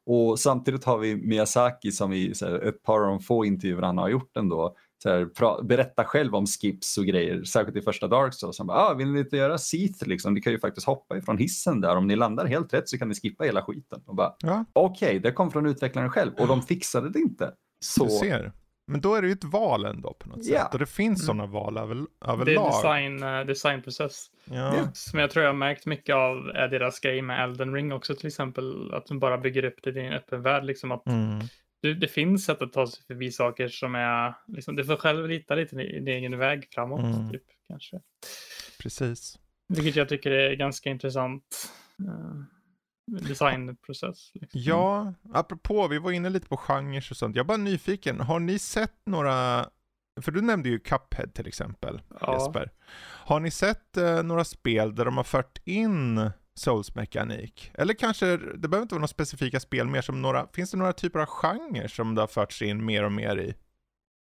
[0.06, 3.98] Och samtidigt har vi Miyazaki som i här, ett par av de få intervjuer han
[3.98, 4.76] har gjort ändå,
[5.10, 8.58] här, pra, berätta själv om skips och grejer, särskilt i första Dark Souls.
[8.58, 10.34] Han bara, ah, vill ni inte göra Seath liksom?
[10.34, 11.96] Ni kan ju faktiskt hoppa ifrån hissen där.
[11.96, 14.02] Om ni landar helt rätt så kan ni skippa hela skiten.
[14.06, 17.52] Och bara, Ja, okej, det kom från utvecklaren själv och de fixade det inte.
[17.86, 18.52] Så du ser.
[18.88, 20.60] Men då är det ju ett val ändå på något Ja.
[20.64, 20.74] sätt.
[20.74, 21.26] Och det finns Mm.
[21.26, 22.72] sådana val över, Det är överlag.
[22.72, 24.26] design, eh, designprocess.
[24.46, 24.74] Ja.
[24.94, 28.16] Som jag tror jag har märkt mycket av är deras grej med Elden Ring också
[28.16, 28.94] till exempel.
[28.94, 30.64] Att de bara bygger upp det i en öppen värld.
[30.66, 31.40] Liksom att Mm.
[31.84, 35.28] Du, det finns sätt att ta sig förbi saker som är, liksom, du får själv
[35.28, 37.00] rita lite din egen väg framåt.
[37.00, 37.32] Mm.
[37.32, 38.00] Typ, kanske.
[38.80, 39.40] Precis.
[39.68, 41.72] Vilket jag tycker är ganska intressant.
[42.00, 42.44] eh,
[43.28, 44.32] designprocess.
[44.34, 44.62] Liksom.
[44.64, 47.36] Ja, apropå, vi var inne lite på genrer och sånt.
[47.36, 49.66] Jag är bara nyfiken, har ni sett några,
[50.22, 52.34] för du nämnde ju Cuphead till exempel, Ja.
[52.34, 52.72] Jesper.
[53.26, 57.72] Har ni sett eh, några spel där de har fört in Souls-mekanik?
[57.74, 60.94] Eller kanske, det behöver inte vara några specifika spel, mer som några, finns det några
[60.94, 63.54] typer av genrer som det har förts in mer och mer i?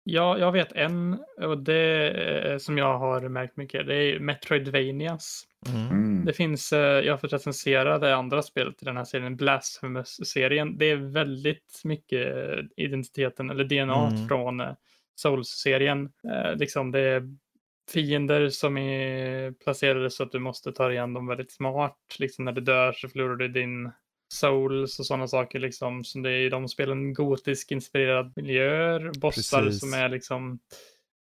[0.05, 3.87] Ja, jag vet en och det eh, som jag har märkt mycket.
[3.87, 5.45] Det är Metroidvanias.
[5.69, 6.25] mm.
[6.25, 10.79] Det finns, eh, jag har fått recensera det andra spelet i den här serien, Blasphemous-serien.
[10.79, 14.29] Det är väldigt mycket eh, identiteten eller DNA Mm.
[14.29, 14.63] från
[15.15, 16.11] Souls-serien.
[16.57, 17.37] Liksom det är
[17.91, 21.99] fiender som är placerade så att du måste ta igen dem väldigt smart.
[22.19, 23.91] Liksom när du dör så förlorar du din
[24.35, 26.05] souls och sådana saker liksom.
[26.05, 29.81] Så det är i de spelen gotisk inspirerad miljöer, bossar Precis.
[29.81, 30.59] som är liksom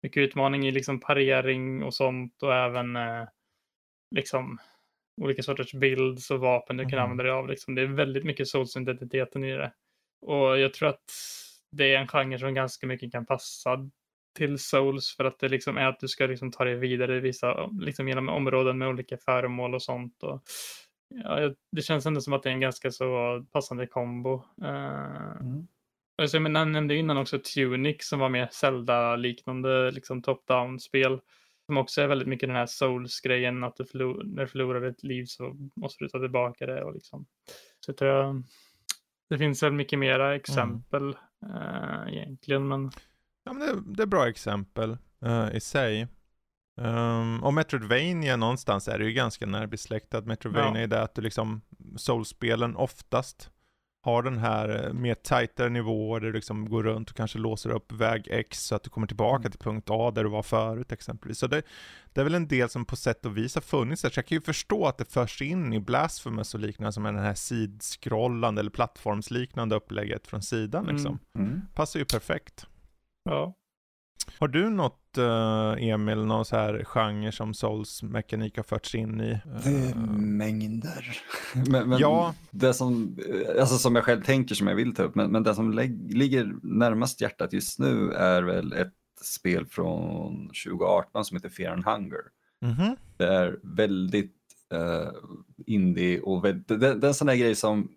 [0.02, 3.24] mycket utmaning i liksom parering och sånt och även eh,
[4.16, 4.58] liksom
[5.20, 7.02] olika sorters builds och vapen du kan Mhm.
[7.02, 7.48] använda dig av.
[7.48, 7.74] Liksom.
[7.74, 9.72] Det är väldigt mycket souls-identiteten i det.
[10.26, 11.04] Och jag tror att
[11.76, 13.90] det är en genre som ganska mycket kan passa
[14.38, 17.20] till souls för att det liksom är att du ska liksom ta dig vidare i
[17.20, 20.22] vissa, liksom genom områden med olika föremål och sånt.
[20.22, 20.42] Och,
[21.14, 24.35] ja, jag- det känns ändå som att det är en ganska så passande kombo.
[24.62, 25.66] Eh, Mm.
[26.22, 31.20] och så, men jag nämnde innan också Tunic som var mer Zelda-liknande liksom top-down-spel.
[31.66, 35.03] Som också är väldigt mycket den här Souls-grejen att du förlor- när du förlorar ett
[35.03, 36.85] liv så måste du ta tillbaka det.
[36.85, 37.27] Och liksom.
[37.81, 38.42] Så jag tror jag,
[39.31, 42.68] det finns väl mycket mera exempel eh, egentligen.
[42.68, 42.90] Men
[43.48, 46.06] Ja, men det, det är bra exempel eh, i sig.
[46.80, 50.26] Um, och Metroidvania någonstans är det ju ganska närbesläktat.
[50.26, 50.84] Metroidvania Ja.
[50.84, 51.61] är det att du liksom,
[51.96, 53.50] Soulspelen oftast
[54.02, 57.70] har den här eh, mer tajtare nivåer där du liksom går runt och kanske låser
[57.70, 59.50] upp väg X så att du kommer tillbaka Mm.
[59.50, 61.38] till punkt A där du var förut exempelvis.
[61.38, 61.62] Så det,
[62.12, 64.11] det är väl en del som på sätt och vis har funnits där.
[64.11, 67.12] Så jag kan ju förstå att det förs in i Blasphemous och liknande som är
[67.12, 70.96] den här sidskrollande eller plattformsliknande upplägget från sidan Mm.
[70.96, 71.18] liksom.
[71.34, 71.62] Mm.
[71.74, 72.66] Passar ju perfekt.
[73.30, 73.54] Ja,
[74.38, 79.40] Har du något, eh, Emil, någon så här genre som Souls-mekanik har förts in i?
[79.64, 81.18] Det är Eh, mängder.
[81.70, 82.34] men, men Ja.
[82.50, 85.42] det som, eh, alltså som jag själv tänker som jag vill ta upp, men, men
[85.42, 85.72] det som
[86.08, 91.84] ligger närmast hjärtat just nu är väl ett spel från 2018 som heter Fear and
[91.84, 92.20] Hunger.
[92.62, 92.96] mhm.
[93.16, 94.34] Det är väldigt
[94.74, 95.10] uh,
[95.66, 97.88] indie och väldigt, det, det är en sån där grej som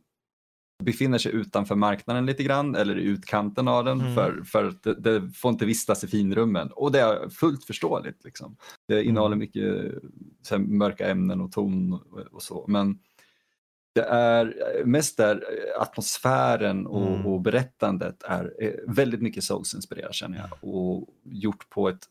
[0.82, 4.16] befinner sig utanför marknaden lite grann eller i utkanten av den Mm.
[4.16, 8.24] för, för att det, det får inte vistas i finrummen och det är fullt förståeligt.
[8.24, 8.56] Liksom.
[8.88, 9.40] Det innehåller Mm.
[9.40, 9.94] mycket
[10.42, 13.00] så här, mörka ämnen och ton och, och så men
[13.96, 14.54] det är
[14.86, 15.44] mest där
[15.80, 17.26] atmosfären och, Mm.
[17.26, 22.06] och berättandet är eh, väldigt mycket Souls-inspirerat känner jag och gjort på ett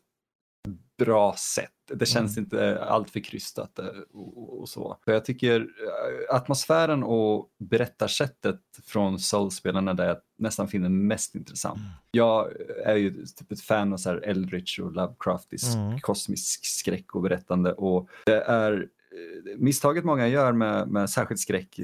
[0.97, 1.71] bra sätt.
[1.93, 2.43] Det känns Mm.
[2.45, 4.97] inte alltför krystat eh, och, och, och så.
[5.05, 11.77] För jag tycker eh, atmosfären och berättarsättet från Souls-spelarna där jag nästan finner mest intressant.
[11.79, 11.89] Mm.
[12.11, 12.51] Jag
[12.85, 15.99] är ju typ ett fan av så här Eldritch och Lovecraftisk Mm.
[15.99, 21.79] kosmisk skräck och berättande och det är eh, misstaget många gör med, med särskilt skräck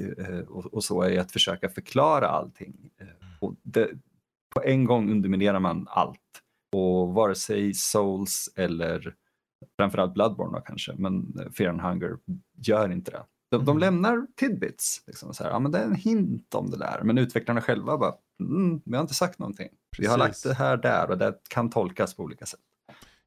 [0.48, 2.90] och, och så är att försöka förklara allting.
[3.00, 3.06] Eh,
[3.40, 3.88] Och det,
[4.54, 6.20] på en gång underminerar man allt.
[6.78, 9.14] Och vare sig Souls eller
[9.78, 12.16] framförallt Bloodborne då kanske, men Fear and Hunger
[12.56, 13.22] gör inte det.
[13.50, 13.78] De, de Mm.
[13.80, 15.02] lämnar tidbits.
[15.06, 17.00] Liksom så här, ja, men det är en hint om det där.
[17.02, 19.68] Men utvecklarna själva bara, mm, vi har inte sagt någonting.
[19.98, 20.42] Vi har lagt Precis.
[20.42, 22.60] det här där och det kan tolkas på olika sätt.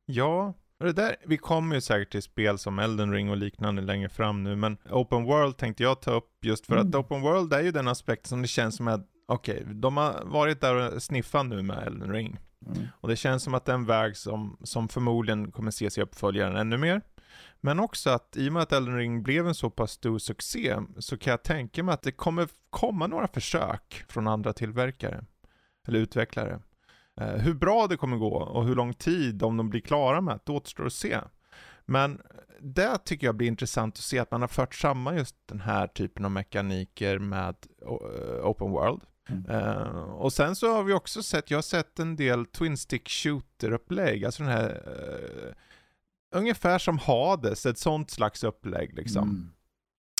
[0.05, 3.81] Ja, och det där, vi kommer ju säkert till spel som Elden Ring och liknande
[3.81, 6.99] längre fram nu, men Open World tänkte jag ta upp just för att Mm.
[6.99, 10.61] Open World är ju den aspekt som det känns som att, okej, de har varit
[10.61, 12.39] där och sniffat nu med Elden Ring.
[12.67, 12.87] Mm.
[12.93, 16.01] Och det känns som att det är en väg som, som förmodligen kommer ses i
[16.01, 17.01] uppföljaren ännu mer.
[17.61, 20.77] Men också att i och med att Elden Ring blev en så pass stor succé
[20.99, 25.25] så kan jag tänka mig att det kommer komma några försök från andra tillverkare.
[25.87, 26.59] Eller utvecklare.
[27.21, 30.39] Eh, hur bra det kommer gå och hur lång tid, om de blir klara med
[30.45, 31.19] det, återstår att se.
[31.85, 32.21] Men
[32.59, 35.87] det tycker jag blir intressant att se att man har fört samman just den här
[35.87, 39.01] typen av mekaniker med eh, Open World.
[39.31, 39.45] Mm.
[39.49, 43.09] Eh, och sen så har vi också sett, jag har sett en del Twin Stick
[43.09, 45.53] Shooter-upplägg, alltså den här eh,
[46.35, 49.53] Ungefär som Hades, ett sånt slags upplägg liksom.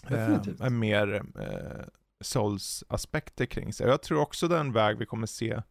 [0.08, 0.20] Mm.
[0.20, 0.60] Eh, Definitivt.
[0.60, 1.86] med mer eh,
[2.22, 3.88] Souls-aspekter kring sig.
[3.88, 5.62] Jag tror också det är en väg vi kommer se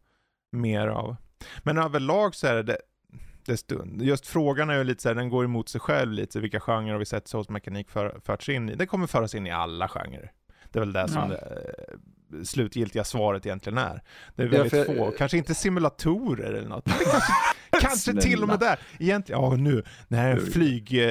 [0.51, 1.15] mer av.
[1.59, 2.77] Men överlag så är det, det,
[3.45, 4.01] det stund.
[4.01, 6.91] Just frågan är ju lite så här, den går emot sig själv lite, vilka genrer
[6.91, 8.75] har vi sett Souls-mekanik för, förts in i?
[8.75, 10.31] Det kommer föras in i alla genrer.
[10.71, 11.27] Det är väl det som Ja.
[11.27, 11.35] det
[12.37, 14.01] eh, slutgiltiga svaret egentligen är.
[14.35, 16.85] Det är Ja, väldigt för- få, kanske inte simulatorer eller något,
[17.81, 18.79] kanske, till och med där.
[18.99, 21.09] Egentligen, ja nu, det här är flyg, eh,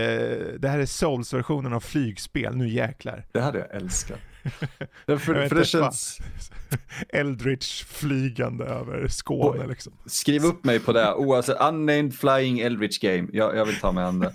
[0.58, 3.24] det här är Souls-versionen av flygspel, nu jäklar.
[3.32, 4.18] Det hade jag älskat.
[5.06, 6.18] För, för det känns...
[7.08, 9.92] Eldritch flygande över Skåne liksom.
[10.06, 11.14] Skriv upp mig på det.
[11.14, 13.28] Oavsett, unnamed flying Eldritch game.
[13.32, 14.34] Jag, jag vill ta mig an det.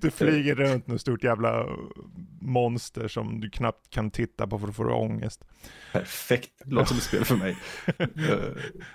[0.00, 1.66] Du flyger runt något stort jävla
[2.46, 5.44] monster som du knappt kan titta på för att få ångest.
[5.92, 6.52] Perfekt.
[6.64, 7.56] Låter som ett spel för mig.
[7.98, 8.06] Eh,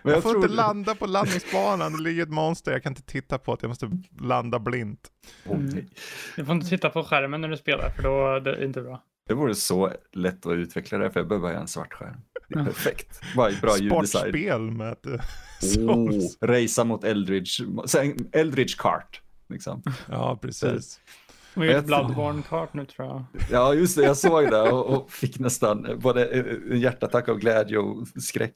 [0.03, 3.37] Men Jag, får inte landa på landningsbanan, det ligger ett monster jag kan inte titta
[3.37, 5.11] på, att jag måste landa blint.
[5.43, 5.87] Nej.
[6.35, 9.03] Du får inte titta på skärmen när du spelar för då är det inte bra.
[9.27, 12.15] Det vore så lätt att utveckla det för jag behöver bara en svart skärm.
[12.49, 12.65] Det är Ja.
[12.65, 13.21] perfekt.
[13.35, 14.07] Bara bra ljuddesign.
[14.07, 15.19] Sportspel med eh, Oh,
[15.59, 16.37] Souls.
[16.41, 17.51] racea mot Eldridge.
[18.31, 19.21] Eldridge kart.
[19.49, 19.83] Liksom.
[20.09, 20.99] Ja, precis.
[21.55, 23.23] Vi har gjort tror- Bloodborne-kart nu tror jag.
[23.51, 24.03] Ja, just det.
[24.03, 28.55] Jag såg det och, och fick nästan både en hjärtattack av glädje och skräck.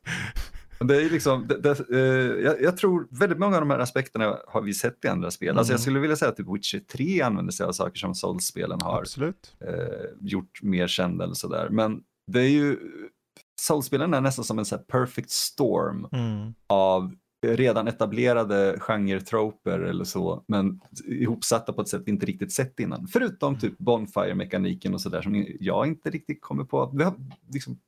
[0.79, 4.37] Det är liksom, det, det, eh, jag, jag tror väldigt många av de här aspekterna
[4.47, 5.57] har vi sett i andra spel.
[5.57, 5.81] Alltså jag Mm.
[5.81, 9.69] skulle vilja säga att typ Witcher 3 använder sig av saker som Souls-spelen har eh,
[10.21, 11.67] gjort mer kända eller sådär.
[11.69, 11.99] Men
[12.31, 12.77] det är ju,
[13.61, 16.53] Souls-spelen är nästan som en så här perfect storm Mm.
[16.69, 17.13] av
[17.47, 23.07] redan etablerade genre-troper eller så, men ihopsatta på ett sätt vi inte riktigt sett innan.
[23.07, 26.91] Förutom typ Bonfire-mekaniken och sådär som jag inte riktigt kommer på.
[26.93, 27.13] Vi har,
[27.53, 27.79] liksom,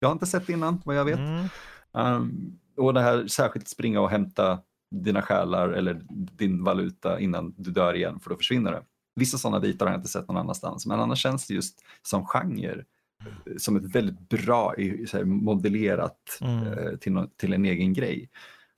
[0.00, 1.18] jag har inte sett innan vad jag vet.
[1.18, 1.46] Mm.
[1.92, 4.58] Um, och det här särskilt springa och hämta
[4.90, 8.82] dina själar eller din valuta innan du dör igen för då försvinner det.
[9.14, 12.26] Vissa sådana bitar har jag inte sett någon annanstans, men annars känns det just som
[12.26, 12.84] genre
[13.24, 14.74] eh, som ett väldigt bra
[15.24, 16.66] modellerat Mm.
[16.66, 18.28] eh, till, nå- till en egen grej.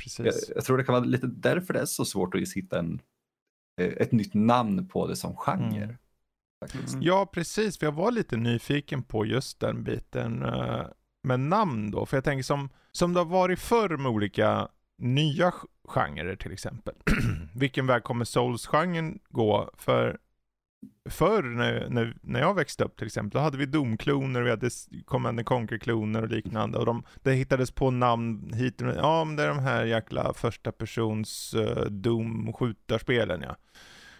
[0.07, 0.53] Jag, Precis.
[0.55, 3.01] jag tror det kan vara lite därför det är så svårt att just hitta en,
[3.81, 5.83] eh, ett nytt namn på det som genre.
[5.83, 5.97] Mm.
[6.61, 6.95] Faktiskt.
[6.95, 7.07] Mm.
[7.07, 7.79] Ja, precis.
[7.79, 10.87] För jag var lite nyfiken på just den biten eh,
[11.23, 12.07] med namn då.
[12.07, 15.53] För jag tänker som, som det har varit förr med olika nya
[15.85, 16.95] genrer till exempel.
[17.55, 19.71] Vilken väg kommer Souls-genren gå?
[19.75, 20.19] För
[21.11, 24.71] förr när, när, när jag växte upp till exempel, då hade vi Doom-kloner, vi hade
[25.05, 26.79] Command and Conquer-kloner och liknande.
[26.79, 30.35] Och de, det hittades på namn hit och Ja, men det är de här jäkla
[30.35, 33.57] första persons uh, Doom-skjutarspelen ja.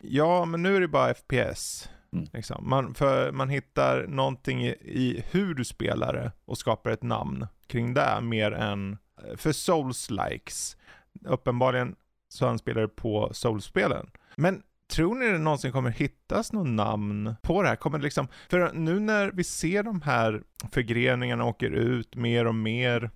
[0.01, 1.91] Ja, men nu är det bara FPS.
[2.13, 2.29] Mm.
[2.33, 2.69] Liksom.
[2.69, 7.47] Man, för man hittar någonting i, i hur du spelar det och skapar ett namn
[7.67, 8.99] kring det mer än
[9.37, 10.77] för Souls-likes.
[11.25, 11.97] Uppenbarligen
[12.29, 14.11] så anspelar det på Souls-spelen.
[14.37, 17.77] Men tror ni det någonsin kommer hittas något namn på det här?
[17.77, 22.55] Kommer det liksom, för nu när vi ser de här förgreningarna åker ut mer och
[22.55, 23.11] mer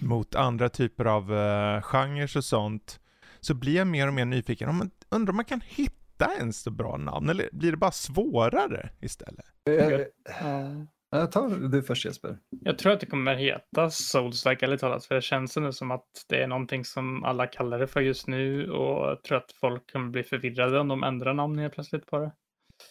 [0.00, 3.00] mot andra typer av uh, genrer och sånt,
[3.40, 4.68] så blir jag mer och mer nyfiken.
[4.68, 7.92] Om man, undrar om man kan hitta ens så bra namn, eller blir det bara
[7.92, 9.46] svårare istället?
[9.68, 10.00] Eh,
[10.40, 10.86] Ja.
[11.10, 12.38] Jag tar du först Jesper.
[12.60, 16.06] Jag tror att det kommer heta Souls-like ärligt talat, för det känns nu som att
[16.28, 19.92] det är någonting som alla kallar det för just nu och jag tror att folk
[19.92, 22.32] kommer bli förvirrade om de ändrar namn helt plötsligt på det.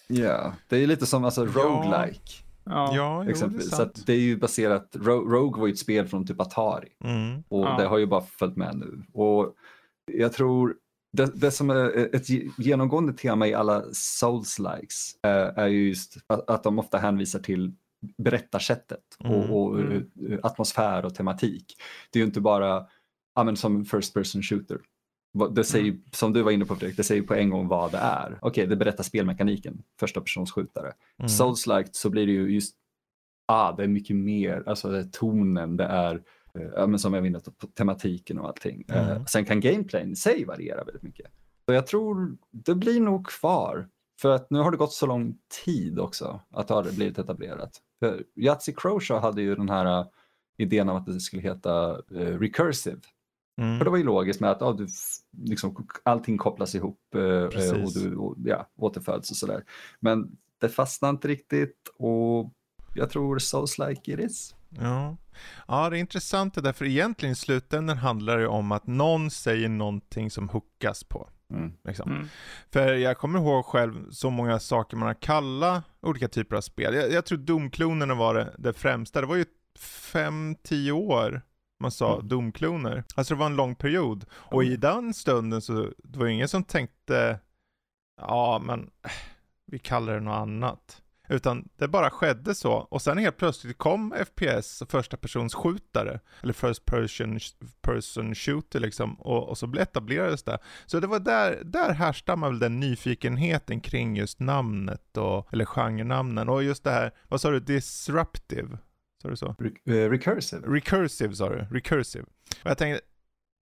[0.08, 1.52] Ja, det är lite som alltså, Ja.
[1.52, 2.22] roguelike.
[2.64, 3.70] Ja, Ja, jo, det är exempelvis.
[3.70, 3.92] Så sant.
[3.98, 7.44] att det är ju baserat, Ro- Rogue var ju ett spel från typ Atari Mm.
[7.50, 7.78] och Ja.
[7.80, 9.04] det har ju bara följt med nu.
[9.14, 9.54] Och
[10.12, 10.76] jag tror
[11.18, 16.18] det, det som är ett ge- genomgående tema i alla Souls-likes eh, är ju just
[16.28, 17.74] att, att de ofta hänvisar till
[18.18, 19.34] berättarsättet Mm.
[19.36, 20.10] och, och Mm.
[20.30, 21.76] eh, atmosfär och tematik.
[22.12, 22.88] Det är ju inte bara
[23.36, 24.78] ja, men som first person shooter.
[25.52, 26.04] det säger, mm.
[26.12, 28.32] som du var inne på Fredrik, det säger på en gång vad det är.
[28.32, 30.94] Okej, okay, det berättar spelmekaniken, första persons skjutare.
[31.18, 31.28] Mm.
[31.30, 32.76] Souls-like så blir det ju just,
[33.48, 36.22] ah, det är mycket mer, alltså det är tonen, det är,
[36.56, 38.86] eh, men som jag var inne på, tematiken och allting.
[38.90, 39.26] Eh, mm.
[39.26, 41.32] sen kan gameplayen i sig variera väldigt mycket.
[41.66, 43.90] Så jag tror det blir nog kvar.
[44.22, 47.82] För att nu har det gått så lång tid också att det har blivit etablerat.
[48.00, 50.08] För Yatzy Croshaw hade ju den här uh,
[50.58, 53.00] idén om att det skulle heta uh, recursive.
[53.62, 53.78] Mm.
[53.78, 54.88] För det var ju logiskt med att ja, du,
[55.50, 59.64] liksom, allting kopplas ihop uh, och du och, ja, återföds och sådär.
[60.00, 62.54] Men det fastnade inte riktigt och
[62.96, 64.56] jag tror Souls like it is.
[64.70, 65.18] Ja.
[65.68, 69.32] ja, det är intressant det där, för egentligen i slutändan handlar det om att någon
[69.32, 71.30] säger någonting som hookas på.
[71.54, 71.74] Mm.
[71.84, 72.12] Liksom.
[72.12, 72.28] Mm.
[72.72, 76.94] För jag kommer ihåg själv så många saker man har kallat olika typer av spel.
[76.94, 79.22] Jag, jag tror Domklonerna var det, det främsta.
[79.22, 79.46] Det var ju
[79.80, 81.42] 5-10 år
[81.80, 82.28] man sa mm.
[82.28, 83.04] domkloner.
[83.16, 84.26] Alltså det var en lång period.
[84.32, 87.40] Och i den stunden så det var det ingen som tänkte,
[88.22, 88.90] ja men
[89.66, 91.02] vi kallar det något annat.
[91.30, 92.74] Utan det bara skedde så.
[92.74, 97.40] Och sen helt plötsligt kom FPS, första persons skjutare, eller first person,
[97.82, 100.58] person shooter liksom, och, och så etablerades det.
[100.86, 106.50] Så det var där, där härstammar väl den nyfikenheten kring just namnet, och, eller genrenamnen,
[106.50, 108.78] och just det här, vad sa du, disruptive?
[109.22, 109.56] Sa du så?
[109.60, 110.68] Re uh, recursive.
[110.68, 112.26] Recursive sa du, recursive.
[112.64, 113.02] Och jag tänkte,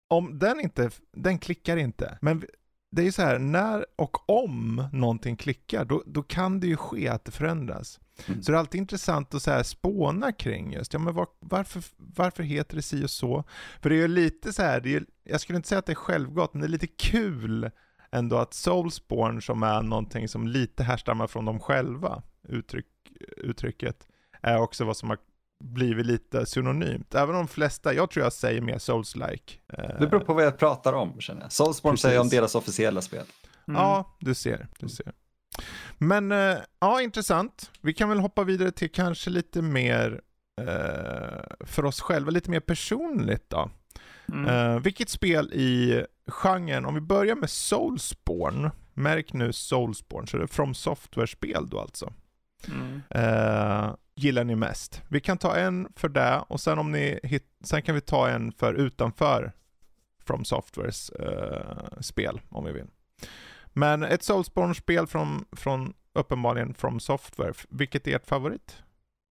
[0.09, 2.43] om den inte, den klickar inte, men
[2.97, 6.77] det är ju så här, när och om någonting klickar, då, då kan det ju
[6.77, 7.99] ske att det förändras.
[8.25, 8.43] Mm.
[8.43, 11.83] Så det är alltid intressant att så här spåna kring just, ja men var, varför,
[11.97, 13.43] varför heter det si och så?
[13.81, 15.93] För det är ju lite så här, det är, jag skulle inte säga att det
[15.93, 17.71] är självgott, men det är lite kul
[18.11, 22.85] ändå att Soulsborne som är någonting som lite härstammar från dem själva, uttryck,
[23.37, 24.07] uttrycket,
[24.41, 25.17] är också vad som har
[25.59, 27.15] blivit lite synonymt.
[27.15, 29.53] Även om de flesta, jag tror jag säger mer Souls-like.
[29.99, 31.51] Det beror på vad jag pratar om känner jag.
[31.51, 33.25] Soulsborne säger om deras officiella spel.
[33.67, 33.81] Mm.
[33.81, 35.11] Ja, du ser, du ser.
[35.97, 37.71] Men äh, ja, intressant.
[37.81, 40.21] Vi kan väl hoppa vidare till kanske lite mer
[40.61, 43.69] äh, för oss själva, lite mer personligt då.
[44.33, 44.45] Mm.
[44.45, 50.43] Äh, vilket spel i genren, om vi börjar med Soulsborne, märk nu Soulsborne, så det
[50.43, 52.13] är From Software-spel då alltså.
[52.67, 53.01] Mm
[54.17, 55.01] gillar ni mest?
[55.09, 58.29] Vi kan ta en för det och sen om ni hit, sen kan vi ta
[58.29, 59.51] en för utanför
[60.27, 62.87] From Softwares uh, spel om vi vill.
[63.73, 68.83] Men ett Soulsborne-spel från, från uppenbarligen From Software, vilket är ert favorit?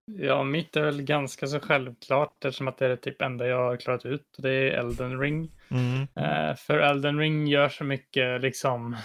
[0.06, 3.64] Ja, mitt är väl ganska så självklart eftersom att det är det typ enda jag
[3.64, 4.34] har klarat ut.
[4.38, 5.52] Det är Elden Ring.
[5.68, 6.00] Mm.
[6.00, 8.96] Uh, för Elden Ring gör så mycket liksom.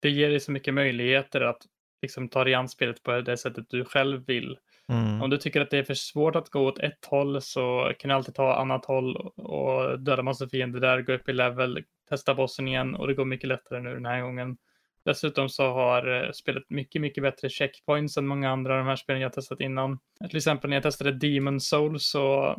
[0.00, 1.62] Det ger dig så mycket möjligheter att
[2.02, 4.58] liksom tar dig an spelet på det sättet du själv vill.
[4.88, 5.22] Mm.
[5.22, 8.08] Om du tycker att det är för svårt att gå åt ett håll så kan
[8.08, 12.34] du alltid ta annat håll och döda massa fiender där, gå upp i level, testa
[12.34, 14.56] bossen igen och det går mycket lättare nu den här gången.
[15.04, 18.96] Dessutom så har eh, spelet mycket, mycket bättre checkpoints än många andra av de här
[18.96, 19.98] spelen jag testat innan.
[20.28, 22.56] Till exempel när jag testade Demon Soul så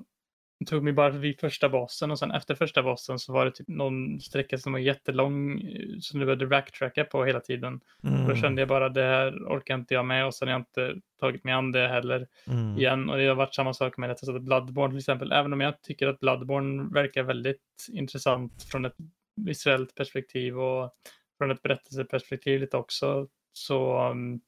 [0.66, 3.68] tog mig bara vid första bossen och sen efter första bossen så var det typ
[3.68, 5.62] någon sträcka som var jättelång
[6.02, 7.80] som du behövde backtracka på hela tiden.
[8.04, 8.16] Mm.
[8.16, 8.42] Och då mm.
[8.42, 11.44] kände jag bara det här orkar inte jag med och sen har jag inte tagit
[11.44, 12.78] mig an det heller mm.
[12.78, 13.10] igen.
[13.10, 15.32] Och det har varit samma sak med att jag Bloodborne till exempel.
[15.32, 18.96] Även om jag tycker att Bloodborne verkar väldigt intressant från ett
[19.36, 20.94] visuellt perspektiv och
[21.38, 24.42] från ett berättelseperspektiv lite också så um,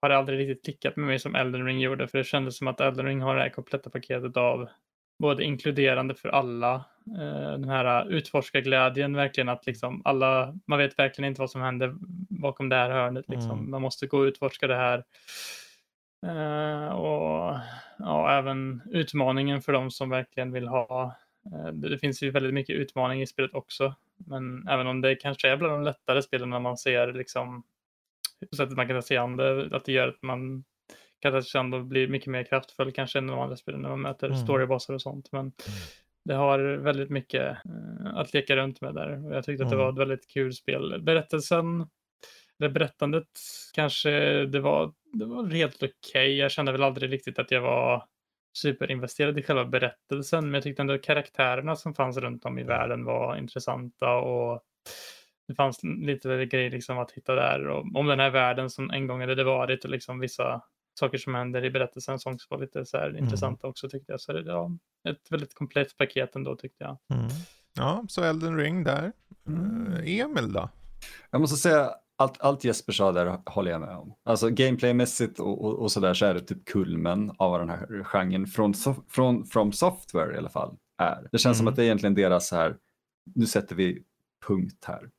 [0.00, 2.68] har det aldrig riktigt klickat med mig som Elden Ring gjorde för det kändes som
[2.68, 4.68] att Elden Ring har det här kompletta paketet av
[5.18, 6.74] både inkluderande för alla.
[7.06, 11.94] Eh, den här utforskarglädjen verkligen att liksom alla, man vet verkligen inte vad som händer
[12.28, 13.28] bakom det här hörnet.
[13.28, 13.58] Liksom.
[13.58, 13.70] Mm.
[13.70, 15.04] Man måste gå och utforska det här.
[16.26, 17.58] Eh, och
[17.98, 21.16] ja, även utmaningen för de som verkligen vill ha.
[21.52, 23.94] Eh, det finns ju väldigt mycket utmaning i spelet också.
[24.16, 27.62] Men även om det kanske är bland de lättare spelen när man ser liksom
[28.56, 30.64] sättet man kan sig an det, att det gör att man
[31.20, 34.38] Katashan blir mycket mer kraftfull kanske än de andra spelen när man möter mm.
[34.38, 35.32] storybossar och sånt.
[35.32, 35.52] Men mm.
[36.24, 39.76] det har väldigt mycket uh, att leka runt med där och jag tyckte att det
[39.76, 39.94] var mm.
[39.94, 41.02] ett väldigt kul spel.
[41.02, 41.88] Berättelsen,
[42.58, 43.28] det berättandet
[43.74, 44.10] kanske
[44.46, 45.90] det var, det var helt okej.
[46.12, 46.32] Okay.
[46.32, 48.04] Jag kände väl aldrig riktigt att jag var
[48.52, 53.04] superinvesterad i själva berättelsen, men jag tyckte ändå karaktärerna som fanns runt om i världen
[53.04, 54.62] var intressanta och
[55.48, 59.06] det fanns lite grejer liksom att hitta där och om den här världen som en
[59.06, 60.62] gång hade varit och liksom vissa
[60.98, 63.24] saker som händer i berättelsen som var lite så här mm.
[63.24, 64.20] intressanta också tyckte jag.
[64.20, 64.78] Så det var
[65.08, 66.98] ett väldigt komplett paket ändå tyckte jag.
[67.18, 67.30] Mm.
[67.74, 69.12] Ja, så Elden Ring där.
[69.46, 69.92] Mm.
[69.92, 70.68] Eh, Emil då?
[71.30, 74.14] Jag måste säga allt, allt Jesper sa där håller jag med om.
[74.24, 78.46] Alltså gameplaymässigt och, och, och sådär så är det typ kulmen av den här genren
[78.46, 78.74] från,
[79.08, 81.28] från From Software i alla fall är.
[81.32, 81.54] Det känns mm.
[81.54, 82.76] som att det är egentligen deras här,
[83.34, 84.02] nu sätter vi
[84.46, 85.10] punkt här.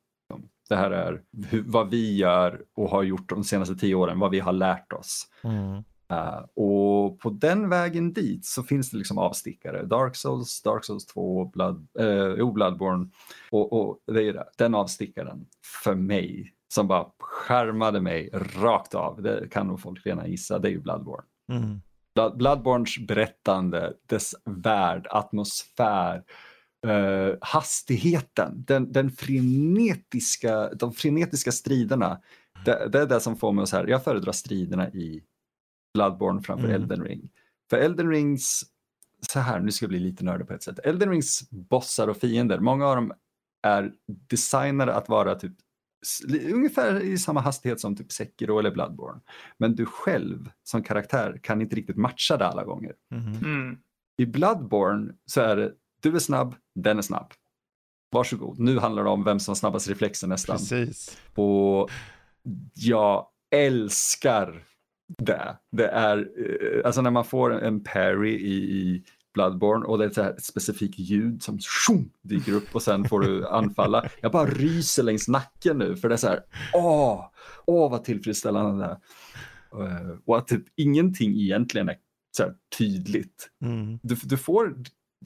[0.70, 4.30] Det här är hur, vad vi gör och har gjort de senaste tio åren, vad
[4.30, 5.26] vi har lärt oss.
[5.44, 5.84] Mm.
[6.12, 9.82] Uh, och på den vägen dit så finns det liksom avstickare.
[9.82, 13.10] Dark Souls, Dark Souls 2, Blood, uh, Bloodborne
[13.50, 14.44] och, och det är det.
[14.58, 15.46] den avstickaren
[15.82, 18.30] för mig som bara skärmade mig
[18.62, 19.22] rakt av.
[19.22, 21.26] Det kan nog folk redan gissa, det är ju Bloodborne.
[21.52, 21.80] Mm.
[22.14, 26.22] Blood, Bloodborns berättande, dess värld, atmosfär,
[26.86, 32.20] uh, hastigheten, den, den frenetiska, de frenetiska striderna.
[32.64, 35.22] Det, det, är det som får mig att säga, jag föredrar striderna i
[35.94, 36.82] Bloodborne framför mm.
[36.82, 37.30] Elden Ring.
[37.70, 38.64] För Elden Rings,
[39.20, 40.78] så här, nu ska jag bli lite nördig på ett sätt.
[40.78, 43.12] Elden Rings bossar och fiender, många av dem
[43.62, 45.52] är designade att vara typ
[46.52, 49.20] ungefär i samma hastighet som typ Sekiro eller Bloodborne.
[49.58, 52.94] Men du själv som karaktär kan inte riktigt matcha det alla gånger.
[53.10, 53.34] Mm.
[53.34, 53.78] Mm.
[54.16, 55.72] I Bloodborne så är det,
[56.02, 57.32] du är snabb, den är snabb.
[58.12, 60.56] Varsågod, nu handlar det om vem som har snabbast reflexer nästan.
[60.56, 61.18] Precis.
[61.34, 61.90] Och
[62.74, 64.64] jag älskar
[65.18, 65.56] det.
[65.72, 70.08] Det är, eh, alltså när man får en parry i, i Bloodborne och det är
[70.08, 74.08] ett, ett specifikt ljud som shum, dyker upp och sen får du anfalla.
[74.20, 76.40] Jag bara ryser längs nacken nu för det är så här,
[76.74, 77.30] åh,
[77.66, 78.96] åh vad tillfredsställande det är.
[79.82, 81.96] Eh, och att typ ingenting egentligen är
[82.36, 83.50] så tydligt.
[83.64, 83.98] Mm.
[84.02, 84.74] Du, du får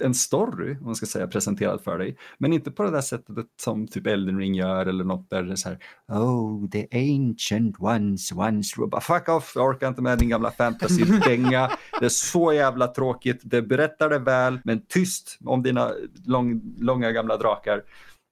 [0.00, 2.16] en story, om man ska säga, presenterad för dig.
[2.38, 5.52] Men inte på det där sättet som typ Elden Ring gör eller något där det
[5.52, 5.78] är så här
[6.08, 8.86] Oh, the ancient ones once...
[8.86, 11.70] Bara, Fuck off, jag orkar inte med din gamla fantasy-dänga.
[12.00, 13.40] det är så jävla tråkigt.
[13.44, 15.92] Det berättar det väl, men tyst om dina
[16.26, 17.82] lång, långa gamla drakar.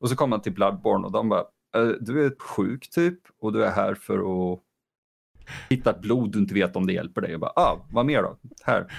[0.01, 1.45] Och så kommer man till Bloodborne och de bara
[1.77, 4.19] äh, Du är sjuk typ och du är här för
[4.53, 4.61] att
[5.71, 7.31] hitta ett blod du inte vet om det hjälper dig.
[7.31, 8.37] Jag bara, ah, vad mer då?
[8.63, 8.93] Här,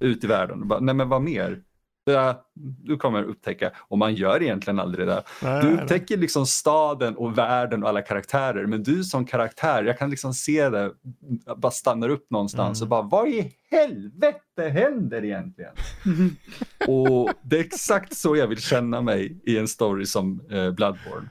[0.00, 0.68] ut i världen.
[0.68, 1.62] Bara, Nej men vad mer?
[2.56, 5.22] Du kommer upptäcka, och man gör egentligen aldrig det.
[5.42, 9.98] Nej, du upptäcker liksom staden och världen och alla karaktärer, men du som karaktär, jag
[9.98, 10.92] kan liksom se det,
[11.56, 12.86] bara stannar upp någonstans mm.
[12.86, 15.72] och bara, vad i helvete händer egentligen?
[16.86, 21.28] och det är exakt så jag vill känna mig i en story som eh, Bloodborne.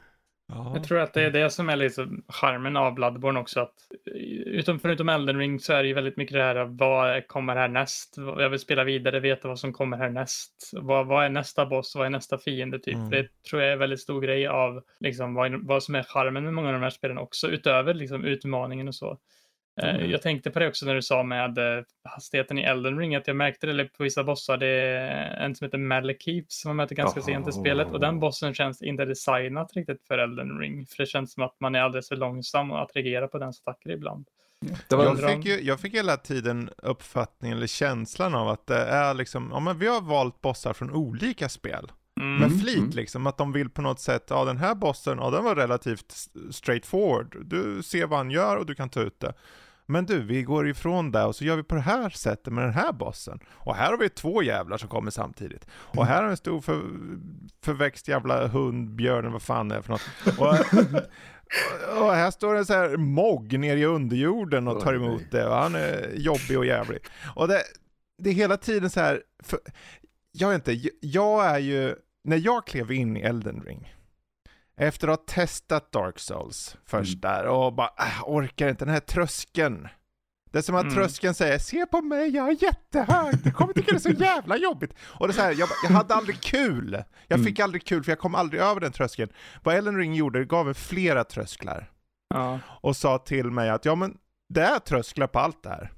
[0.50, 0.72] Ja.
[0.76, 3.60] Jag tror att det är det som är liksom charmen av Bloodborne också.
[3.60, 3.74] Att,
[4.45, 8.16] utom, förutom Elden Ring så är det ju väldigt mycket det här vad kommer härnäst?
[8.18, 10.72] Jag vill spela vidare, veta vad som kommer härnäst.
[10.74, 11.95] Vad, vad är nästa boss?
[11.95, 12.80] Vad är nästa fiende?
[12.80, 12.95] Typ.
[12.95, 13.10] Mm.
[13.10, 16.43] Det tror jag är en väldigt stor grej av liksom, vad, vad som är charmen
[16.43, 17.48] med många av de här spelen också.
[17.48, 19.18] Utöver liksom, utmaningen och så.
[19.78, 20.11] Eh, mm.
[20.11, 23.28] Jag tänkte på det också när du sa med eh, hastigheten i Elden Ring, att
[23.28, 24.57] jag märkte det på vissa bossar.
[24.57, 27.25] Det är en som heter Malekith som man möter ganska oh.
[27.25, 30.86] sent i spelet och den bossen känns inte designat riktigt för Elden Ring.
[30.86, 33.91] För det känns som att man är alldeles för långsam att reagera på den attacker
[33.91, 34.28] ibland.
[34.89, 35.05] Var...
[35.05, 39.49] Jag, fick ju, jag fick hela tiden uppfattningen eller känslan av att det är liksom,
[39.51, 41.91] ja men vi har valt bossar från olika spel.
[42.19, 42.39] Mm.
[42.39, 42.89] Med flit mm.
[42.89, 46.15] liksom, att de vill på något sätt, ja den här bossen, ja den var relativt
[46.51, 47.38] straightforward.
[47.45, 49.34] Du ser vad han gör och du kan ta ut det.
[49.90, 52.64] Men du, vi går ifrån det och så gör vi på det här sättet med
[52.64, 53.40] den här bossen.
[53.50, 55.68] Och här har vi två jävlar som kommer samtidigt.
[55.72, 56.82] Och här har en stor för,
[57.62, 60.02] förväxt jävla hund, björn, vad fan det är för något.
[60.38, 60.48] Och,
[62.02, 65.56] och här står en så här mogg nere i underjorden och tar emot det och
[65.56, 67.00] han är jobbig och jävlig.
[67.36, 67.64] Och det,
[68.18, 69.60] det är hela tiden så här, för,
[70.32, 73.94] jag vet inte, jag är ju, när jag klev in i Elden Ring,
[74.78, 77.21] efter att ha testat Dark Souls först mm.
[77.21, 79.88] där och bara, äh, orkar inte den här tröskeln.
[80.51, 80.93] Det är som att mm.
[80.93, 84.57] tröskeln säger, se på mig, jag är jättehög, du kommer tycka det är så jävla
[84.57, 84.93] jobbigt.
[85.01, 87.03] Och det är så här, jag, jag hade aldrig kul.
[87.28, 87.45] Jag mm.
[87.45, 89.32] fick aldrig kul för jag kom aldrig över den tröskeln.
[89.63, 91.91] Vad Ellen Ring gjorde, det gav mig flera trösklar.
[92.30, 92.59] Ja.
[92.82, 94.17] Och sa till mig att, ja men
[94.49, 95.91] det är trösklar på allt det här.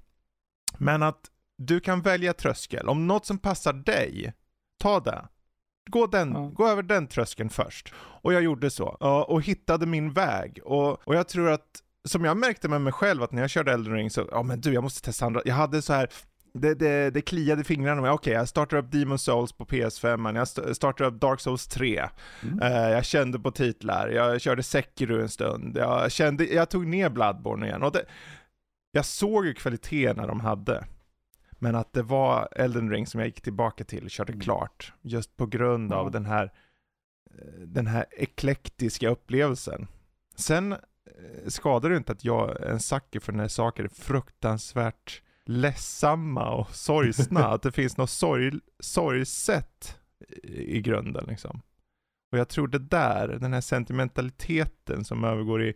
[0.78, 1.22] Men att
[1.58, 2.90] du kan välja tröskel.
[2.90, 4.34] Om något som passar dig,
[4.80, 5.28] ta det.
[5.90, 6.52] Gå, den, ja.
[6.54, 7.94] gå över den tröskeln först.
[7.96, 8.86] Och jag gjorde så.
[9.28, 10.60] Och hittade min väg.
[10.64, 11.66] Och, och jag tror att,
[12.08, 14.62] som jag märkte med mig själv, att när jag körde Elden Ring så, ja men
[14.62, 15.42] du jag måste testa andra.
[15.46, 16.10] Jag hade så här
[16.54, 20.76] det, det, det kliade fingrarna okej okay, jag startar upp Demon Souls på PS5, jag
[20.76, 22.10] startar upp Dark Souls 3.
[22.44, 22.60] Mm.
[22.62, 27.10] Uh, jag kände på titlar, jag körde Sekiro en stund, jag, kände, jag tog ner
[27.10, 27.84] Bloodborne igen.
[27.84, 28.06] Och det,
[28.92, 30.86] jag såg ju kvaliteterna de hade.
[31.60, 34.42] Men att det var Elden Ring som jag gick tillbaka till och körde mm.
[34.42, 34.94] klart.
[35.02, 36.52] Just på grund av den här
[37.32, 39.88] eh, den här eklektiska upplevelsen.
[40.36, 40.78] Sen eh,
[41.48, 46.70] skadar det inte att jag är en sucker för när saker är fruktansvärt ledsamma och
[46.76, 47.48] sorgsna.
[47.48, 50.00] att det finns något sorg, sorgset
[50.44, 51.62] i grunden liksom.
[52.32, 55.74] Och jag tror det där, den här sentimentaliteten som övergår i,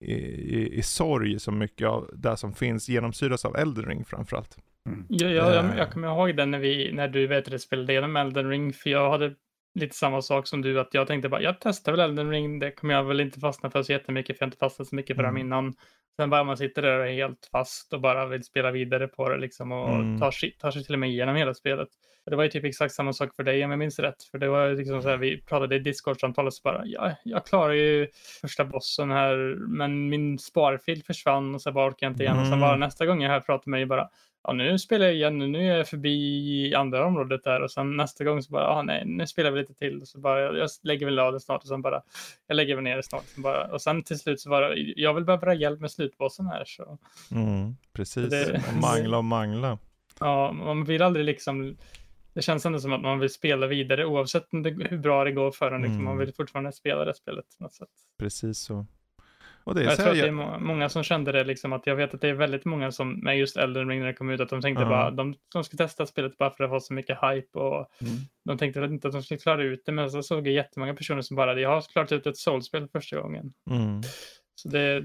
[0.00, 4.58] i, i, i sorg så mycket av det som finns genomsyras av Elden Ring framförallt.
[4.88, 5.06] Mm.
[5.08, 8.50] Ja, ja, jag, jag kommer ihåg den när, vi, när du vet, spelade igenom Elden
[8.50, 9.34] Ring, för jag hade
[9.74, 12.70] lite samma sak som du, att jag tänkte bara, jag testar väl Elden Ring, det
[12.70, 15.16] kommer jag väl inte fastna för så jättemycket, för jag har inte fastnat så mycket
[15.16, 15.34] för mm.
[15.34, 15.74] dem innan.
[16.16, 19.28] Sen bara man sitter där och är helt fast och bara vill spela vidare på
[19.28, 20.20] det liksom och mm.
[20.20, 21.88] tar, sig, tar sig till och med igenom hela spelet.
[22.26, 24.22] Det var ju typ exakt samma sak för dig om jag minns rätt.
[24.22, 27.72] För det var liksom så här, vi pratade i Discord-samtalet så bara, ja, jag klarar
[27.72, 28.08] ju
[28.40, 32.34] första bossen här, men min sparfil försvann och så bara orkar jag inte igen.
[32.34, 32.44] Mm.
[32.44, 34.08] Och sen bara nästa gång jag här pratar med mig bara,
[34.48, 38.24] ja nu spelar jag igen, nu är jag förbi andra området där och sen nästa
[38.24, 40.06] gång så bara, ja nej, nu spelar vi lite till.
[40.06, 42.02] Så bara, jag lägger väl av det snart och sen bara,
[42.46, 43.24] jag lägger väl ner det snart.
[43.36, 46.64] Och, bara, och sen till slut så bara, jag vill behöva hjälp med slutbossen här.
[46.66, 46.98] Så.
[47.32, 49.78] Mm, precis, det, och mangla och mangla.
[50.20, 51.76] Ja, man vill aldrig liksom
[52.32, 55.72] det känns ändå som att man vill spela vidare oavsett hur bra det går för
[55.72, 55.82] en.
[55.82, 55.94] Liksom.
[55.94, 56.04] Mm.
[56.04, 57.88] Man vill fortfarande spela det spelet på något sätt.
[58.18, 58.86] Precis så.
[59.68, 61.96] Och det är jag tror att det är många som kände det, liksom, att jag
[61.96, 64.40] vet att det är väldigt många som med just Elden Ring när det kom ut,
[64.40, 64.90] att de tänkte uh -huh.
[64.90, 67.88] bara, de, de ska testa spelet bara för att det var så mycket hype och
[68.00, 68.14] mm.
[68.44, 71.22] de tänkte inte att de skulle klara ut det, men så såg jag jättemånga personer
[71.22, 73.52] som bara, jag har klarat ut ett soulspel för första gången.
[73.70, 74.02] Mm.
[74.54, 75.04] Så det,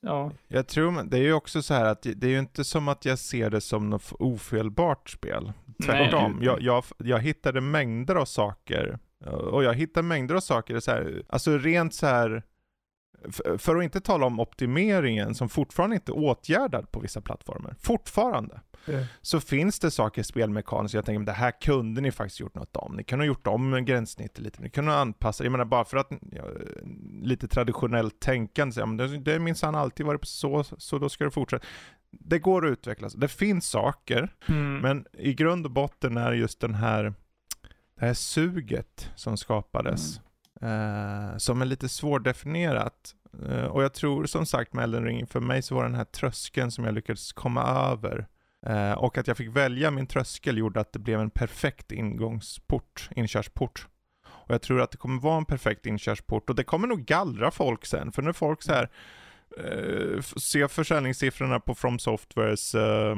[0.00, 0.32] ja.
[0.48, 3.04] Jag tror, det är ju också så här att det är ju inte som att
[3.04, 5.52] jag ser det som något ofelbart spel.
[5.86, 6.38] Tvärtom.
[6.42, 11.22] Jag, jag, jag hittade mängder av saker och jag hittade mängder av saker, så här,
[11.28, 12.42] alltså rent så här
[13.58, 17.74] för att inte tala om optimeringen som fortfarande inte är åtgärdad på vissa plattformar.
[17.80, 18.60] Fortfarande.
[18.86, 19.04] Mm.
[19.20, 22.96] Så finns det saker spelmekaniskt, jag tänker det här kunde ni faktiskt gjort något om.
[22.96, 25.96] Ni kunde ha gjort om gränssnittet lite, ni kunde ha anpassat, jag menar bara för
[25.96, 26.44] att, ja,
[27.22, 31.24] lite traditionellt tänkande, så, ja, det, det har minsann alltid varit så, så då ska
[31.24, 31.66] det fortsätta.
[32.10, 34.78] Det går att utvecklas, det finns saker, mm.
[34.78, 37.14] men i grund och botten är just den här,
[37.98, 40.16] det här suget som skapades.
[40.16, 40.29] Mm
[40.60, 43.14] eh, som är lite svårdefinierat.
[43.48, 46.04] Eh, och jag tror som sagt med Elden Ring, för mig så var den här
[46.04, 48.26] tröskeln som jag lyckades komma över
[48.66, 53.10] eh, och att jag fick välja min tröskel gjorde att det blev en perfekt ingångsport,
[53.16, 53.86] inkörsport.
[54.26, 57.50] Och jag tror att det kommer vara en perfekt inkörsport och det kommer nog gallra
[57.50, 58.90] folk sen, för när folk så här
[59.58, 63.16] eh, ser försäljningssiffrorna på From Softwares eh,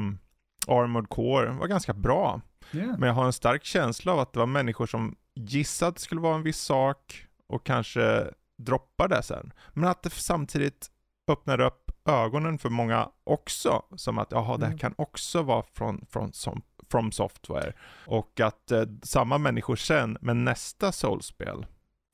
[0.67, 2.41] Armored Core var ganska bra.
[2.71, 2.99] Yeah.
[2.99, 6.01] Men jag har en stark känsla av att det var människor som gissade att det
[6.01, 8.27] skulle vara en viss sak och kanske
[8.57, 9.53] droppar det sen.
[9.73, 10.91] Men att det samtidigt
[11.27, 14.79] öppnar upp ögonen för många också, som att jaha, det här mm.
[14.79, 17.73] kan också vara från, från som, from software.
[18.05, 21.65] Och att eh, samma människor sen med nästa soulspel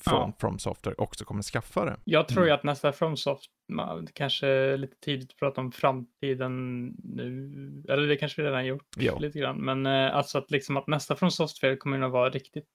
[0.04, 0.34] från ja.
[0.40, 1.98] From Software också kommer skaffa det.
[2.04, 2.58] Jag tror ju mm.
[2.58, 8.16] att nästa From Software, kanske är lite tidigt att prata om framtiden nu, eller det
[8.16, 9.20] kanske vi redan gjort ja.
[9.20, 12.68] lite grann, men eh, alltså att liksom att nästa From Software kommer nog vara riktigt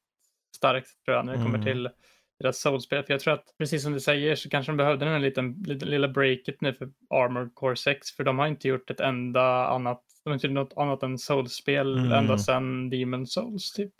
[0.56, 1.64] starkt tror jag när det kommer mm.
[1.64, 1.88] till
[2.40, 3.04] deras soulspel.
[3.04, 5.64] För jag tror att precis som du säger så kanske de behövde den här liten,
[5.66, 8.10] lilla breaket nu för Armored Core 6.
[8.10, 11.18] För de har inte gjort ett enda annat, de har inte gjort något annat än
[11.18, 12.12] soulspel mm.
[12.12, 13.92] ända sedan Demon Souls typ.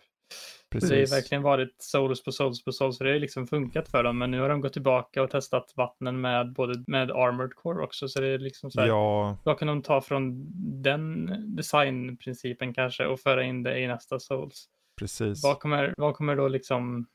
[0.71, 0.91] Precis.
[0.91, 4.03] Det har verkligen varit souls på souls på souls, för det har liksom funkat för
[4.03, 4.19] dem.
[4.19, 8.09] Men nu har de gått tillbaka och testat vattnen med både med Armored Core också.
[8.09, 9.39] Så det är liksom så här, ja.
[9.45, 10.47] vad kan de ta från
[10.83, 11.27] den
[11.57, 14.69] designprincipen kanske och föra in det i nästa souls?
[14.99, 15.45] Precis.
[15.45, 17.07] Vad kommer, vad kommer då liksom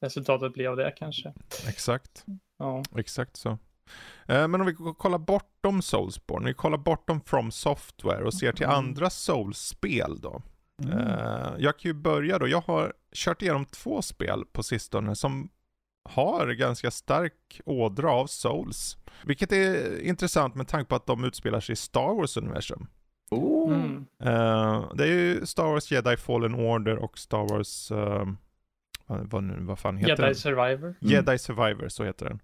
[0.00, 1.34] resultatet bli av det kanske?
[1.68, 2.24] Exakt.
[2.58, 2.82] Ja.
[2.96, 3.58] Exakt så.
[4.26, 8.64] Eh, men om vi kollar bortom Soulsborne, vi kollar bortom From Software och ser till
[8.64, 8.76] mm.
[8.76, 10.42] andra Souls-spel då.
[10.82, 10.98] Mm.
[10.98, 15.48] Eh, jag kan ju börja då, jag har kört igenom två spel på sistone som
[16.08, 18.96] har ganska stark ådra av Souls.
[19.24, 22.86] Vilket är intressant med tanke på att de utspelar sig i Star Wars-universum.
[23.30, 23.74] Oh.
[23.74, 24.06] Mm.
[24.24, 28.24] Uh, det är ju Star Wars Jedi Fallen Order och Star Wars, uh,
[29.06, 30.34] vad, nu, vad fan heter Jedi den?
[30.34, 30.86] Survivor.
[30.86, 30.96] Mm.
[31.00, 32.40] Jedi Survivor, så heter den.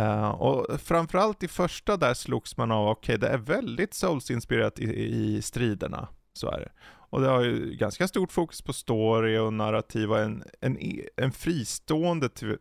[0.00, 4.78] Uh, och framförallt i första där slogs man av, okej okay, det är väldigt Souls-inspirerat
[4.78, 6.08] i, i striderna.
[6.32, 6.70] Så är det.
[7.14, 10.78] Och det har ju ganska stort fokus på story och narrativ och en, en,
[11.16, 12.58] en fristående till,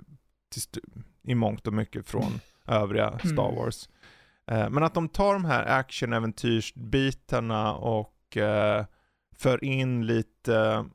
[0.51, 0.81] till,
[1.23, 3.55] i mångt och mycket från övriga Star mm.
[3.55, 3.89] Wars.
[4.51, 8.85] Eh, men att de tar de här action-äventyrsbitarna och eh,
[9.37, 10.85] för in lite,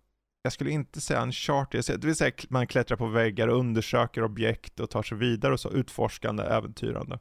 [0.49, 4.25] jag skulle inte säga en charter, det vill säga man klättrar på väggar och undersöker
[4.25, 7.19] objekt och tar sig vidare och så utforskande, äventyrande.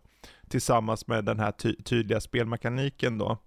[0.49, 3.37] Tillsammans med den här ty tydliga spelmekaniken då.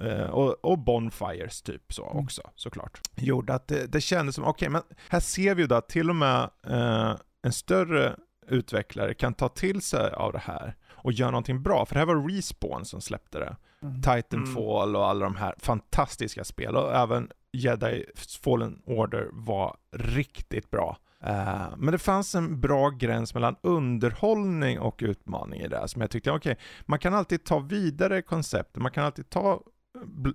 [0.00, 2.24] Eh, och, och, Bonfires typ så mm.
[2.24, 3.00] också såklart.
[3.16, 5.88] Gjorde att det, det kändes som, okej okay, men här ser vi ju då att
[5.88, 8.16] till och med eh, en större
[8.46, 11.86] utvecklare kan ta till sig av det här och gör någonting bra.
[11.86, 13.56] För det här var Respawn som släppte det.
[13.82, 14.02] Mm.
[14.02, 20.98] Titanfall och alla de här fantastiska spel och även Jedi Fallen Order var riktigt bra.
[21.26, 26.10] Uh, men det fanns en bra gräns mellan underhållning och utmaning i det som jag
[26.10, 29.62] tyckte, okej, okay, man kan alltid ta vidare koncept, man kan alltid ta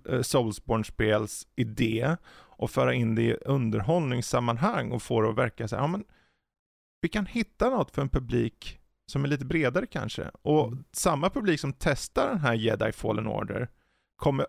[0.10, 5.76] eh, Soulsborne-spels idé och föra in det i underhållningssammanhang och få det att verka så
[5.76, 6.04] här, ja men
[7.02, 8.80] vi kan hitta något för en publik
[9.12, 10.32] som är lite bredare kanske.
[10.42, 10.84] Och mm.
[10.92, 13.70] samma publik som testar den här Jedi Fallen Order
[14.16, 14.46] kommer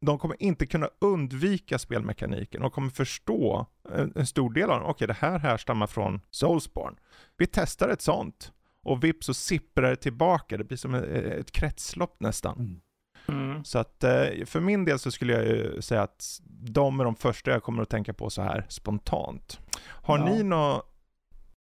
[0.00, 4.88] de kommer inte kunna undvika spelmekaniken och kommer förstå en, en stor del av den.
[4.88, 6.96] Okej, det här härstammar från Soulsborne.
[7.36, 10.56] Vi testar ett sånt och vips så sipprar det tillbaka.
[10.56, 12.58] Det blir som ett, ett kretslopp nästan.
[12.58, 12.80] Mm.
[13.28, 13.64] Mm.
[13.64, 17.16] Så att eh, för min del så skulle jag ju säga att de är de
[17.16, 19.60] första jag kommer att tänka på så här spontant.
[19.86, 20.24] Har ja.
[20.24, 20.92] ni något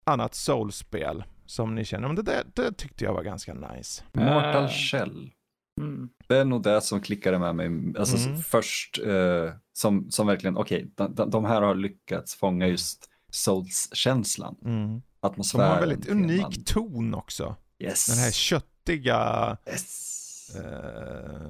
[0.03, 4.03] annat soulspel som ni känner, men det där det tyckte jag var ganska nice?
[4.11, 5.31] Mortal Shell.
[5.81, 6.09] Mm.
[6.27, 8.41] Det är nog det som klickade med mig alltså, mm.
[8.41, 14.55] först, eh, som, som verkligen, okej, okay, de, de, här har lyckats fånga just Souls-känslan.
[14.65, 15.01] Mm.
[15.19, 15.65] Atmosfären.
[15.65, 17.55] De har en väldigt unik ton också.
[17.79, 18.05] Yes.
[18.05, 20.55] Den här köttiga, yes.
[20.55, 21.41] eh,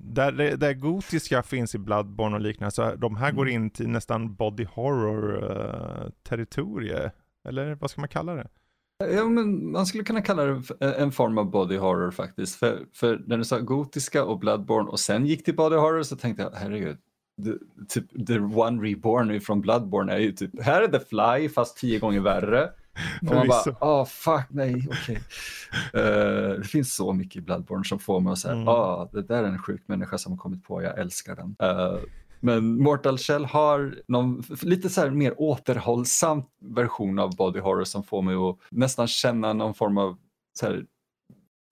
[0.00, 3.62] där det, där gotiska finns i Bloodborne och liknande, så de här går mm.
[3.62, 7.10] in till nästan body horror eh, territorie.
[7.48, 8.48] Eller vad ska man kalla det?
[8.98, 12.56] Ja, men man skulle kunna kalla det en form av body horror faktiskt.
[12.56, 16.16] För, för när du sa gotiska och Bloodborne och sen gick till body horror så
[16.16, 16.96] tänkte jag, herregud,
[17.44, 17.52] the,
[17.88, 21.98] typ, the one reborn från Bloodborne är ju typ, här är The Fly fast tio
[21.98, 22.70] gånger värre.
[23.20, 25.20] Och man bara, åh oh, fuck nej, okej.
[25.92, 26.02] Okay.
[26.02, 28.68] Uh, eh, det finns så mycket i Bloodborne som får mig att säga, mm.
[28.68, 31.56] oh, det där är en sjuk människa som har kommit på, jag älskar den.
[31.62, 31.98] Uh,
[32.40, 38.22] men Mortal Shell har någon lite så mer återhållsam version av body horror som får
[38.22, 40.16] mig att nästan känna någon form av
[40.58, 40.84] så här,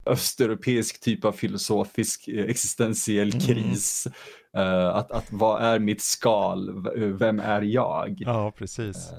[0.07, 3.41] östeuropeisk typ av filosofisk eh, existentiell mm.
[3.41, 4.07] kris.
[4.57, 6.89] Uh, att, att vad är mitt skal?
[7.19, 8.17] Vem är jag?
[8.19, 9.13] Ja, precis.
[9.13, 9.19] Uh,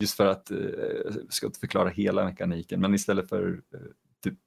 [0.00, 0.58] just för att, uh,
[1.14, 3.60] jag ska inte förklara hela mekaniken, men istället för
[4.24, 4.38] typ,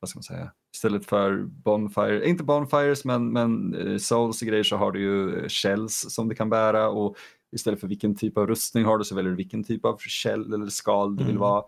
[0.00, 0.52] vad ska man säga?
[0.74, 6.06] Istället för Bonfire, inte Bonfires men, men Souls och grejer så har du ju Shells
[6.08, 7.16] som du kan bära och
[7.52, 10.52] istället för vilken typ av rustning har du så väljer du vilken typ av shell
[10.54, 11.40] eller skal du vill mm.
[11.40, 11.64] vara.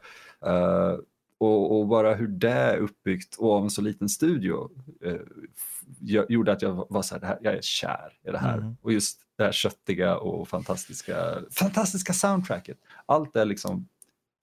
[0.47, 0.99] Uh,
[1.39, 4.71] och, och, bara hur det är uppbyggt och av en så liten studio
[5.07, 5.21] uh,
[6.29, 8.59] gjorde att jag var så här, här, jag är kär i det här.
[8.59, 8.77] Mm.
[8.83, 12.79] Och just det här köttiga och fantastiska, fantastiska soundtracket.
[13.07, 13.89] Allt är liksom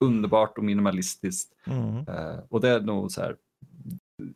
[0.00, 1.52] underbart och minimalistiskt.
[1.66, 1.96] Mm.
[1.96, 3.36] Uh, och det är nog så här,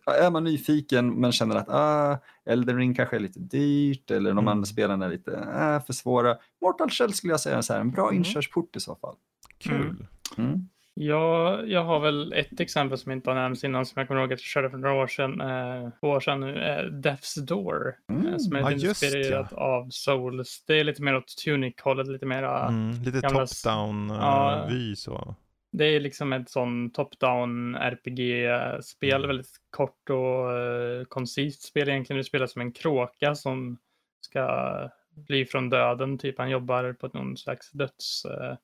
[0.06, 4.38] är man nyfiken men känner att ah, Elden Ring kanske är lite dyrt eller de
[4.38, 4.48] mm.
[4.48, 6.36] andra spelen är lite ah, för svåra.
[6.62, 8.16] Mortal Shell skulle jag säga är en bra mm.
[8.16, 9.14] inkörsport i så fall.
[9.58, 10.06] Kul.
[10.36, 10.50] Mm.
[10.50, 10.68] mm.
[10.94, 14.32] Ja, jag har väl ett exempel som inte har nämnts innan som jag kommer ihåg
[14.32, 17.94] att jag körde för några år sedan, eh, år sedan nu, eh, Death's Door.
[18.10, 18.38] Eh, mm.
[18.38, 19.56] som är ja, inspirerat ja.
[19.56, 20.64] av Souls.
[20.66, 25.34] Det är lite mer åt Tunic-hållet, lite mer mm, Lite top-down-vy ja, så.
[25.72, 29.28] Det är liksom ett sån top-down RPG-spel, mm.
[29.28, 32.18] väldigt kort och uh, koncist spel egentligen.
[32.18, 33.78] Du spelar som en kråka som
[34.20, 38.26] ska bli från döden, typ han jobbar på någon slags döds...
[38.26, 38.56] Uh,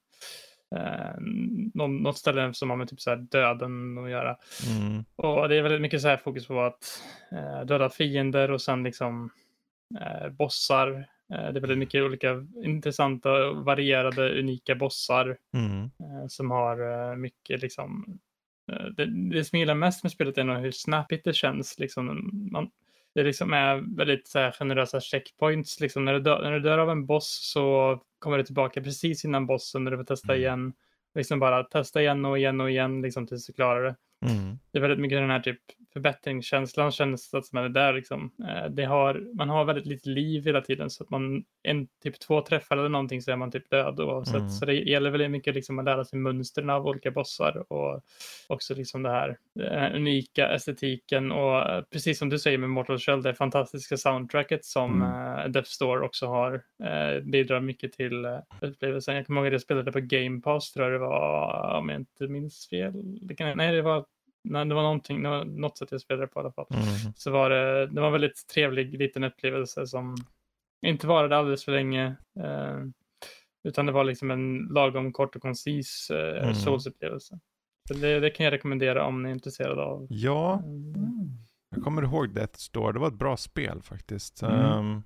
[0.79, 1.21] uh,
[1.75, 4.37] någon, något ställe som har med typ så döden att göra.
[4.67, 5.05] Mm.
[5.17, 7.03] Och det är väldigt mycket så här fokus på att
[7.33, 9.31] uh, döda fiender och sen liksom
[10.01, 15.83] uh, bossar Eh, det är väldigt mycket olika intressanta, varierade, unika bossar mm.
[15.85, 18.19] Eh, som har eh, mycket liksom
[18.97, 21.79] det, det som jag gillar mest med spelet är nog hur snappigt det känns.
[21.79, 22.71] Liksom, man,
[23.15, 25.81] det liksom är väldigt så här, generösa checkpoints.
[25.81, 29.25] Liksom, när, du dör, när du dör av en boss så kommer du tillbaka precis
[29.25, 30.41] innan bossen när du får testa mm.
[30.41, 30.73] igen.
[31.15, 33.97] Liksom bara testa igen och igen och igen liksom, tills du klarar det.
[34.27, 34.59] Mm.
[34.71, 35.61] Det är väldigt mycket den här typ
[35.93, 38.31] förbättringskänslan känns att man är där liksom.
[38.49, 42.21] Eh, det har, man har väldigt lite liv hela tiden så att man en typ
[42.21, 44.35] två träffar eller någonting så är man typ död oavsett.
[44.35, 44.51] Mm.
[44.51, 48.03] Så det gäller väldigt mycket liksom att lära sig mönstren av olika bossar och
[48.47, 52.99] också liksom det här den unika estetiken och eh, precis som du säger med Mortal
[52.99, 55.53] Shell, det fantastiska soundtracket som mm.
[55.53, 56.63] Death Store också har
[57.21, 58.27] bidrar mycket till
[58.61, 59.17] upplevelsen.
[59.17, 62.01] Jag kommer ihåg att jag spelade på Game Pass tror jag det var, om jag
[62.01, 62.93] inte minns fel.
[63.27, 64.05] Det kan, nej, det var
[64.45, 66.67] Nej, det var någonting, det var något sätt jag spelade på i alla fall.
[66.71, 67.13] Mm.
[67.17, 70.17] Så var det, det var en väldigt trevlig liten upplevelse som
[70.87, 72.07] inte varade alldeles för länge.
[72.41, 72.79] Eh,
[73.65, 76.55] utan det var liksom en lagom kort och koncis eh, mm.
[76.55, 77.39] Souls-upplevelse.
[78.01, 80.07] Det, det, kan jag rekommendera om ni är intresserade av.
[80.11, 80.95] Ja, mm.
[81.71, 82.93] jag kommer ihåg Death Store.
[82.93, 84.43] Det var ett bra spel faktiskt.
[84.43, 85.03] Um,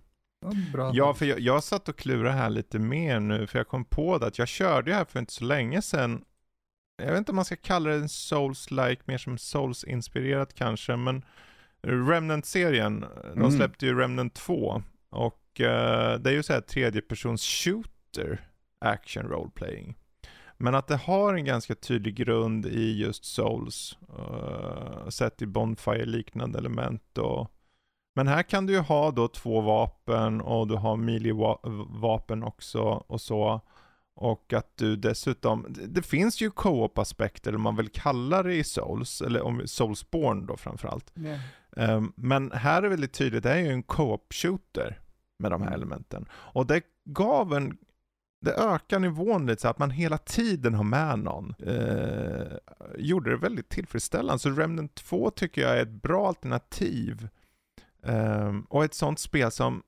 [0.73, 0.91] Bra.
[0.95, 4.19] Ja, för jag, jag satt och klurade här lite mer nu, för jag kom på
[4.19, 6.25] det att jag körde här för inte så länge sedan
[7.05, 11.25] jag vet inte om man ska kalla det en Souls-like, mer som Souls-inspirerat kanske, men
[11.83, 13.39] Remnant-serien, mm.
[13.39, 15.67] de släppte ju Remnant 2 och uh,
[16.21, 18.41] det är ju såhär tredjepersons shooter
[18.79, 19.95] action role-playing.
[20.57, 26.05] Men att det har en ganska tydlig grund i just Souls, uh, sett i Bonfire
[26.05, 27.51] liknande element och
[28.15, 33.21] Men här kan du ju ha då två vapen och du har melee-vapen också och
[33.21, 33.61] så.
[34.15, 38.65] Och att du dessutom, det finns ju co-op aspekter, eller man vill kalla det i
[38.65, 41.13] Souls, eller om Soulsborne då framförallt.
[41.17, 41.97] Yeah.
[41.97, 45.01] Um, men här är det väldigt tydligt, det är ju en co-op shooter
[45.39, 45.81] med de här mm.
[45.81, 46.27] elementen.
[46.33, 47.79] Och det gav en,
[48.41, 51.55] det ökar nivån lite så att man hela tiden har med någon.
[51.67, 52.57] Uh,
[52.99, 54.39] gjorde det väldigt tillfredsställande.
[54.39, 57.29] Så Remnant 2 tycker jag är ett bra alternativ.
[58.03, 59.83] Um, och ett sånt spel som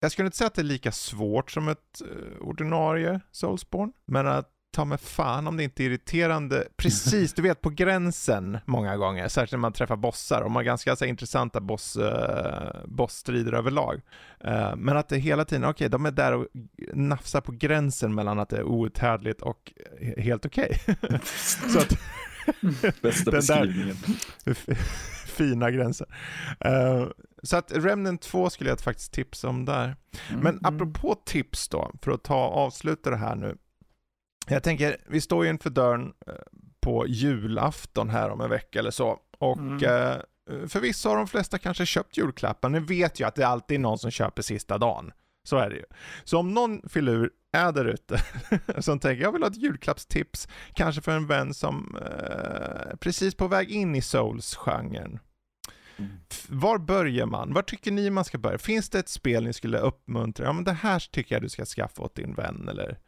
[0.00, 4.26] jag skulle inte säga att det är lika svårt som ett uh, ordinarie Soulsborne, men
[4.26, 8.96] att ta med fan om det inte är irriterande, precis, du vet på gränsen många
[8.96, 13.52] gånger, särskilt när man träffar bossar och man har ganska så, intressanta boss, uh, bossstrider
[13.52, 14.00] överlag.
[14.44, 16.46] Uh, men att det hela tiden, okej, okay, de är där och
[16.94, 19.72] nafsar på gränsen mellan att det är outhärdligt och
[20.16, 20.80] helt okej.
[21.68, 21.96] Okay.
[23.02, 23.96] Bästa beskrivningen.
[25.26, 26.06] fina gränsen.
[26.66, 27.08] Uh,
[27.42, 29.96] så att Remnant 2 skulle jag faktiskt tipsa om där.
[30.28, 30.40] Mm.
[30.40, 33.56] Men apropå tips då, för att ta avsluta det här nu.
[34.48, 36.34] Jag tänker, vi står ju inför dörren eh,
[36.80, 39.18] på julafton här om en vecka eller så.
[39.38, 39.84] Och mm.
[39.84, 40.16] eh,
[40.68, 42.68] för vissa har de flesta kanske köpt julklappar.
[42.68, 45.12] Ni vet ju att det alltid är någon som köper sista dagen.
[45.42, 45.84] Så är det ju.
[46.24, 48.22] Så om någon filur är där ute
[48.78, 53.48] som tänker jag vill ha ett julklappstips, kanske för en vän som eh, precis på
[53.48, 55.18] väg in i Souls-genren.
[56.48, 57.52] Var börjar man?
[57.52, 58.58] Var tycker ni man ska börja?
[58.58, 60.46] Finns det ett spel ni skulle uppmuntra?
[60.46, 62.98] Ja men det här tycker jag du ska skaffa åt din vän eller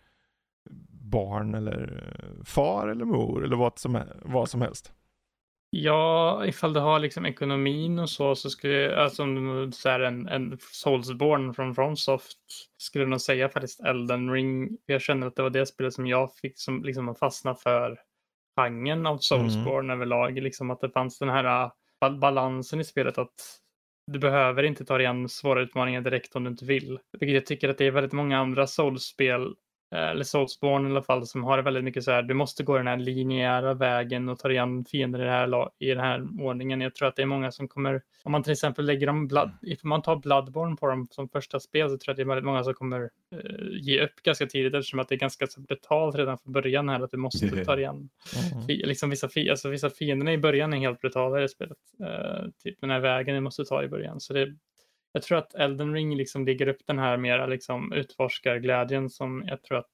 [1.12, 2.04] barn eller
[2.44, 4.92] far eller mor eller vad som, vad som helst.
[5.74, 9.24] Ja, ifall du har liksom ekonomin och så, så skulle jag, alltså
[9.72, 12.38] så här en, en Soulsborne från Fromsoft,
[12.76, 14.78] skulle nog säga faktiskt Elden Ring.
[14.86, 17.98] Jag känner att det var det spelet som jag fick som liksom fastna för
[18.56, 19.96] genren av Soulsborne mm.
[19.96, 21.70] överlag, liksom att det fanns den här
[22.10, 23.58] balansen i spelet att
[24.06, 26.98] du behöver inte ta dig an svåra utmaningar direkt om du inte vill.
[27.12, 29.54] Vilket jag tycker att det är väldigt många andra Souls-spel
[29.96, 32.76] eller Soulsborne i alla fall, som har det väldigt mycket så här, du måste gå
[32.76, 36.80] den här linjära vägen och ta igen fiender i, det här, i den här ordningen.
[36.80, 39.44] Jag tror att det är många som kommer, om man till exempel lägger dem, blood,
[39.44, 39.72] mm.
[39.72, 42.26] if man tar Bloodborne på dem som första spel så tror jag att det är
[42.26, 43.08] väldigt många som kommer uh,
[43.80, 47.00] ge upp ganska tidigt eftersom att det är ganska så brutalt redan från början här
[47.00, 48.08] att du måste ta igen.
[48.52, 48.66] Mm.
[48.66, 51.78] Liksom vissa, fi, alltså vissa fienderna i början är helt brutala i det spelet.
[52.00, 54.20] Uh, typ den här vägen du måste ta i början.
[54.20, 54.54] Så det,
[55.12, 59.62] jag tror att Elden Ring liksom ligger upp den här mera liksom utforskarglädjen som jag
[59.62, 59.90] tror att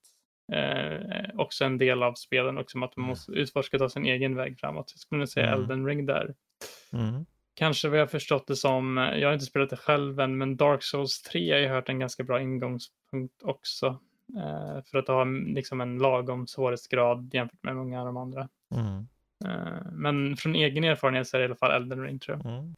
[0.53, 3.09] eh, också en del av spelen också, att man mm.
[3.09, 4.93] måste utforska ta sin egen väg framåt.
[4.95, 5.61] Jag skulle säga mm.
[5.61, 6.35] Elden Ring där.
[6.93, 7.27] Mm.
[7.55, 10.83] Kanske vad jag förstått det som, jag har inte spelat det själv än, men Dark
[10.83, 13.87] Souls 3 har jag hört en ganska bra ingångspunkt också.
[14.37, 18.49] Eh, för att ha liksom en lagom svårighetsgrad jämfört med många av de andra.
[18.75, 19.09] Mm.
[19.45, 22.53] Eh, men från egen erfarenhet så är det i alla fall Elden Ring tror jag.
[22.53, 22.75] Mm.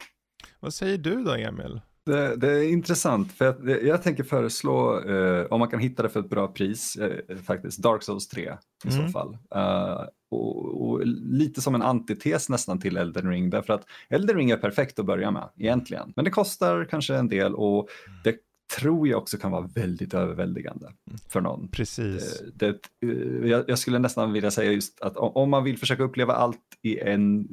[0.59, 1.81] Vad säger du då Emil?
[2.05, 6.09] Det, det, är intressant för jag, jag tänker föreslå eh, om man kan hitta det
[6.09, 8.47] för ett bra pris eh, faktiskt Dark Souls 3 i
[8.87, 9.07] mm.
[9.07, 9.37] så fall.
[9.55, 14.51] Uh, och, och, lite som en antites nästan till Elden Ring därför att Elden Ring
[14.51, 16.13] är perfekt att börja med egentligen.
[16.15, 17.89] Men det kostar kanske en del och
[18.23, 18.35] det
[18.79, 20.87] tror jag också kan vara väldigt överväldigande
[21.29, 21.67] för någon.
[21.67, 22.41] Precis.
[22.41, 26.03] Eh, det, det, jag, jag, skulle nästan vilja säga just att om man vill försöka
[26.03, 27.47] uppleva allt i en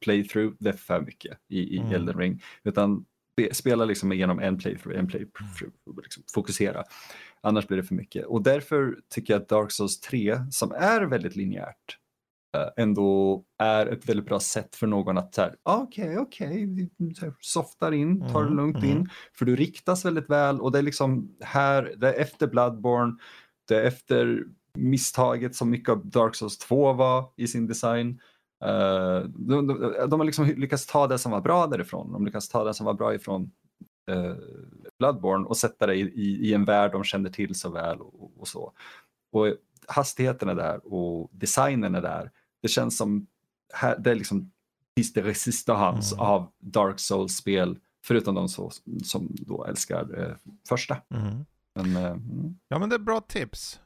[0.00, 1.92] playthrough, det är för mycket i, i mm.
[1.92, 2.42] Elden Ring.
[2.64, 3.04] Utan
[3.52, 5.72] spela liksom igenom en playthrough, en playthrough,
[6.02, 6.84] liksom fokusera.
[7.40, 8.26] Annars blir det för mycket.
[8.26, 11.98] Och därför tycker jag att Dark Souls 3, som är väldigt linjärt,
[12.56, 17.92] eh, ändå är ett väldigt bra sätt för någon att okej, okej, okay, okay, softar
[17.92, 19.08] in, tar det mm, lugnt mm, in, mm.
[19.32, 23.16] för du riktas väldigt väl och det är liksom här, det är efter Bloodborne,
[23.68, 28.20] det är efter misstaget som mycket av Dark Souls 2 var i sin design.
[28.64, 32.12] Uh, de, de, de, har liksom lyckats ta det som var bra därifrån.
[32.12, 33.50] De lyckas ta det som var bra ifrån
[34.10, 34.34] uh,
[34.98, 38.32] Bloodborne och sätta det i, i, i, en värld de känner till så väl och,
[38.38, 38.72] och, så.
[39.32, 39.46] Och
[39.88, 42.30] hastigheten är där och designen är där.
[42.62, 43.26] Det känns som
[43.74, 44.52] här, det är liksom
[44.98, 46.26] sista resistance mm.
[46.26, 48.70] av Dark Souls-spel förutom de så,
[49.04, 50.34] som då älskar uh,
[50.68, 50.96] första.
[51.14, 51.44] Mm.
[51.74, 52.58] Men, mm.
[52.68, 53.80] Ja men det är bra tips.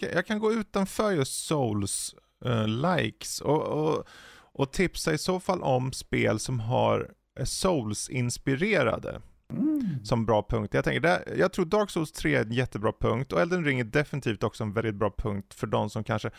[0.00, 2.14] jag kan gå utanför just Souls
[2.46, 3.40] uh, likes.
[3.40, 4.06] Och, och,
[4.52, 7.10] och tipsa i så fall om spel som har
[7.44, 9.20] Souls-inspirerade.
[9.52, 10.04] Mm.
[10.04, 10.74] Som bra punkt.
[10.74, 13.80] Jag, tänker, det, jag tror Dark Souls 3 är en jättebra punkt och Elden Ring
[13.80, 16.30] är definitivt också en väldigt bra punkt för de som kanske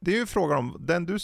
[0.00, 1.18] det, är ju frågan om den du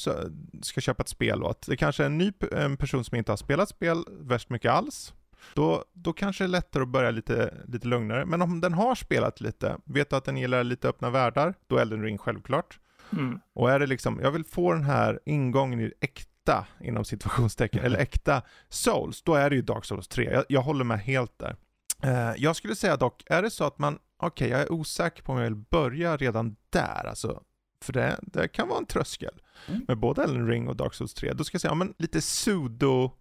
[0.63, 1.67] ska köpa ett spel åt.
[1.67, 5.15] Det kanske är en ny en person som inte har spelat spel värst mycket alls.
[5.55, 8.27] Då, då kanske det är lättare att börja lite, lite lugnare.
[8.27, 11.79] Men om den har spelat lite, vet du att den gillar lite öppna världar, då
[11.79, 12.79] Elden Ring självklart.
[13.13, 13.41] Mm.
[13.55, 17.85] Och är det liksom, jag vill få den här ingången i äkt, äkta, inom situationstecken,
[17.85, 20.25] eller äkta Souls, då är det ju Dark Souls 3.
[20.25, 21.57] Jag, jag håller med helt där.
[22.05, 25.23] Uh, jag skulle säga dock, är det så att man, okej okay, jag är osäker
[25.23, 27.43] på om jag vill börja redan där, alltså,
[27.83, 29.35] för det, det kan vara en tröskel
[29.69, 29.85] mm.
[29.89, 31.33] med både Elden Ring och Dark Souls 3.
[31.33, 33.13] Då ska jag säga, ja, men lite sudo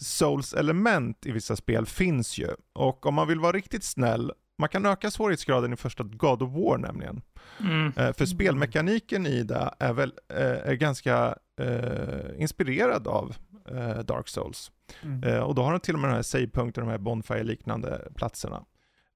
[0.00, 2.48] Souls-element i vissa spel finns ju.
[2.72, 6.50] Och om man vill vara riktigt snäll, man kan öka svårighetsgraden i första God of
[6.50, 7.22] War nämligen.
[7.60, 7.92] Mm.
[7.96, 13.36] Eh, för spelmekaniken i det är väl eh, är ganska eh, inspirerad av
[13.70, 14.70] eh, Dark Souls.
[15.02, 15.22] Mm.
[15.22, 18.64] Eh, och då har den till och med de här save-punkterna, de här Bonfire-liknande platserna.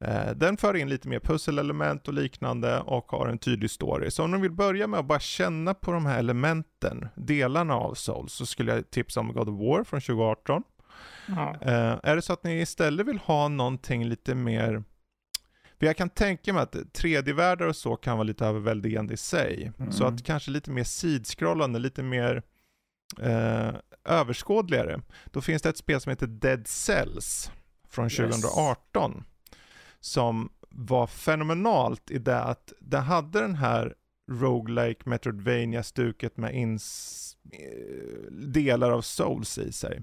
[0.05, 4.11] Eh, den för in lite mer pusselelement och liknande och har en tydlig story.
[4.11, 7.95] Så om du vill börja med att bara känna på de här elementen, delarna av
[7.95, 10.62] Souls, så skulle jag tipsa om God of War från 2018.
[11.26, 11.57] Ja.
[12.03, 14.82] Är det så att ni istället vill ha någonting lite mer
[15.83, 19.72] för jag kan tänka mig att 3D-världar och så kan vara lite överväldigande i sig.
[19.78, 19.93] Mm.
[19.93, 22.43] Så att kanske lite mer sidskrollande, lite mer
[23.22, 23.74] uh,
[24.05, 25.01] överskådligare.
[25.30, 27.51] Då finns det ett spel som heter Dead Cells
[27.89, 29.12] från 2018.
[29.14, 29.26] Yes
[30.01, 33.95] som var fenomenalt i det att det hade den här
[34.30, 40.03] roguelike metroidvania stuket med ins eh, delar av souls i sig.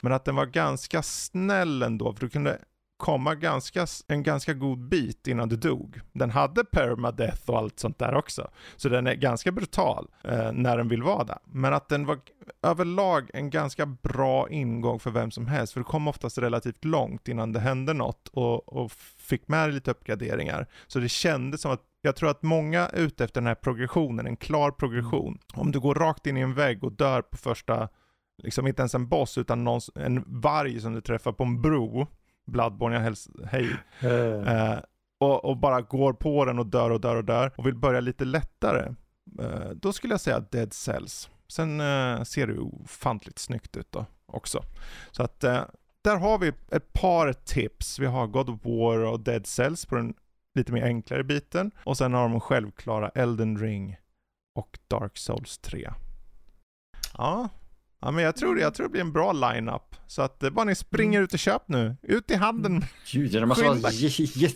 [0.00, 2.58] Men att den var ganska snäll ändå, för du kunde
[2.96, 6.00] komma ganska, en ganska god bit innan du dog.
[6.12, 8.50] Den hade permadeath och allt sånt där också.
[8.76, 11.38] Så den är ganska brutal eh, när den vill vara det.
[11.44, 12.18] Men att den var
[12.62, 15.72] överlag en ganska bra ingång för vem som helst.
[15.72, 19.90] För du kom oftast relativt långt innan det hände något och, och fick med lite
[19.90, 20.66] uppgraderingar.
[20.86, 24.26] Så det kändes som att jag tror att många är ute efter den här progressionen,
[24.26, 25.26] en klar progression.
[25.26, 25.38] Mm.
[25.54, 27.88] Om du går rakt in i en vägg och dör på första,
[28.42, 32.06] liksom inte ens en boss utan någon, en varg som du träffar på en bro,
[32.46, 33.76] Bloodborne, jag hälsar, hej.
[34.00, 34.78] eh,
[35.20, 38.00] och, och, bara går på den och dör och dör och dör och vill börja
[38.00, 38.94] lite lättare.
[39.40, 41.30] Eh, då skulle jag säga Dead Cells.
[41.48, 44.62] Sen eh, ser det ofantligt snyggt ut då också.
[45.10, 45.62] Så att eh,
[46.02, 47.98] där har vi ett par tips.
[47.98, 50.14] Vi har God of War och Dead Cells på den
[50.54, 51.70] lite mer enklare biten.
[51.84, 53.96] Och sen har de självklara Elden Ring
[54.54, 55.90] och Dark Souls 3.
[57.18, 57.48] Ja,
[58.00, 59.96] Ja, men jag tror, jag tror det blir en bra line-up.
[60.06, 61.24] Så att det eh, bara ni springer mm.
[61.24, 61.96] ut och köp nu.
[62.02, 62.84] Ut i handeln.
[63.12, 63.90] Gud, det måste vara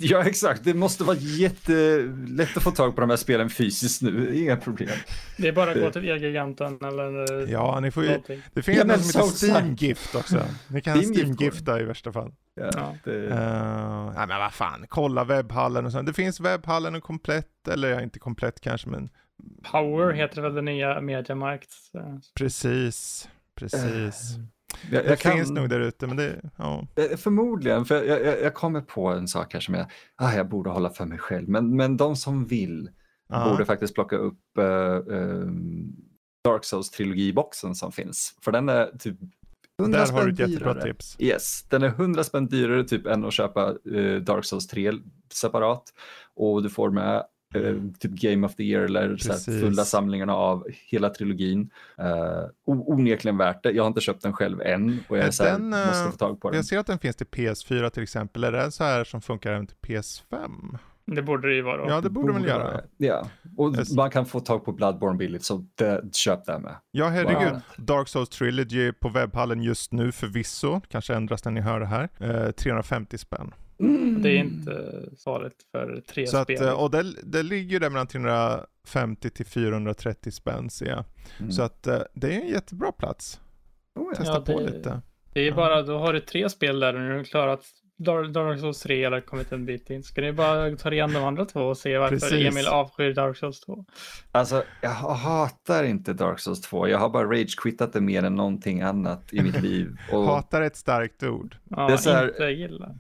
[0.01, 0.65] ja, exakt.
[0.65, 4.37] Det måste vara jättelätt att få tag på de här spelen fysiskt nu.
[4.37, 4.99] Inga problem.
[5.37, 8.21] Det är bara att gå till Elgiganten eller eh, Ja, ni får ju,
[8.53, 10.43] det finns ja, något som heter Steam-gift också.
[10.69, 12.33] Ni kan Steam-gifta i värsta fall.
[12.55, 13.11] Ja, det...
[13.11, 16.03] uh, nej, men vad fan, kolla webbhallen och så.
[16.03, 19.09] Det finns webbhallen och komplett, eller ja, inte komplett kanske, men
[19.63, 21.75] Power heter väl den nya Mediamarkt.
[22.35, 24.37] Precis, precis.
[24.37, 24.45] Uh,
[24.91, 25.33] jag, jag det kan...
[25.33, 26.87] finns nog där ute, men det, ja.
[26.97, 29.87] Eh, förmodligen, för jag, jag, jag, kommer på en sak här som jag,
[30.17, 32.91] ah, jag borde hålla för mig själv, men, men de som vill
[33.33, 33.51] uh.
[33.51, 34.65] borde faktiskt plocka upp uh,
[35.15, 35.51] uh,
[36.45, 38.37] Dark Souls-trilogiboxen som finns.
[38.43, 39.17] För den är typ
[39.81, 40.93] 100 Där har du ett jättebra dyrare.
[40.93, 41.17] tips.
[41.21, 43.73] Yes, den är 100 spänn dyrare typ än att köpa
[44.21, 44.93] Dark Souls 3
[45.33, 45.83] separat.
[46.35, 47.25] Och du får med Eh,
[47.99, 51.71] typ Game of the Year eller så fulla samlingarna av hela trilogin.
[52.01, 53.71] Uh, onekligen värt det.
[53.71, 56.41] Jag har inte köpt den själv än och jag så här, den, måste få tag
[56.41, 56.57] på den.
[56.57, 58.45] Jag ser att den finns till PS4 till exempel.
[58.45, 60.79] Är det så här som funkar även till PS5?
[61.15, 61.89] Det borde det ju vara.
[61.89, 62.81] Ja, det borde, väl göra.
[62.97, 63.27] Ja,
[63.57, 63.93] och yes.
[63.93, 66.75] man kan få tag på Bloodborne billigt, så det, köp det med.
[66.91, 67.53] Ja, herregud.
[67.53, 67.61] Wow.
[67.77, 72.09] Dark Souls Trilogy på webbhallen just nu förvisso, kanske ändras när ni hör det här,
[72.19, 73.55] eh, 350 spänn.
[73.81, 74.23] Mm.
[74.23, 76.57] Det är inte farligt för tre så spel.
[76.57, 81.05] Att, eh, och det, det ligger där mellan 350 till 430 spänn ser jag.
[81.39, 81.53] Mm.
[81.53, 83.41] Så att eh, det är en jättebra plats.
[83.95, 84.17] Oh, ja.
[84.17, 85.01] Testa ja, det, på lite.
[85.33, 87.65] Det är bara, då har du tre spel där och nu har du klarat
[88.01, 90.03] Dark Souls 3 eller kommit en bit in.
[90.03, 92.47] Ska ni bara ta igen de andra två och se varför Precis.
[92.47, 93.85] Emil avskyr Dark Souls 2?
[94.33, 96.89] Alltså, jag hatar inte Dark Souls 2.
[96.89, 99.97] Jag har bara rage-quittat det mer än någonting annat i mitt liv.
[100.13, 100.25] Och...
[100.25, 101.57] Hatar ett starkt ord.
[101.69, 102.95] Ja, det är så här, inte gillar.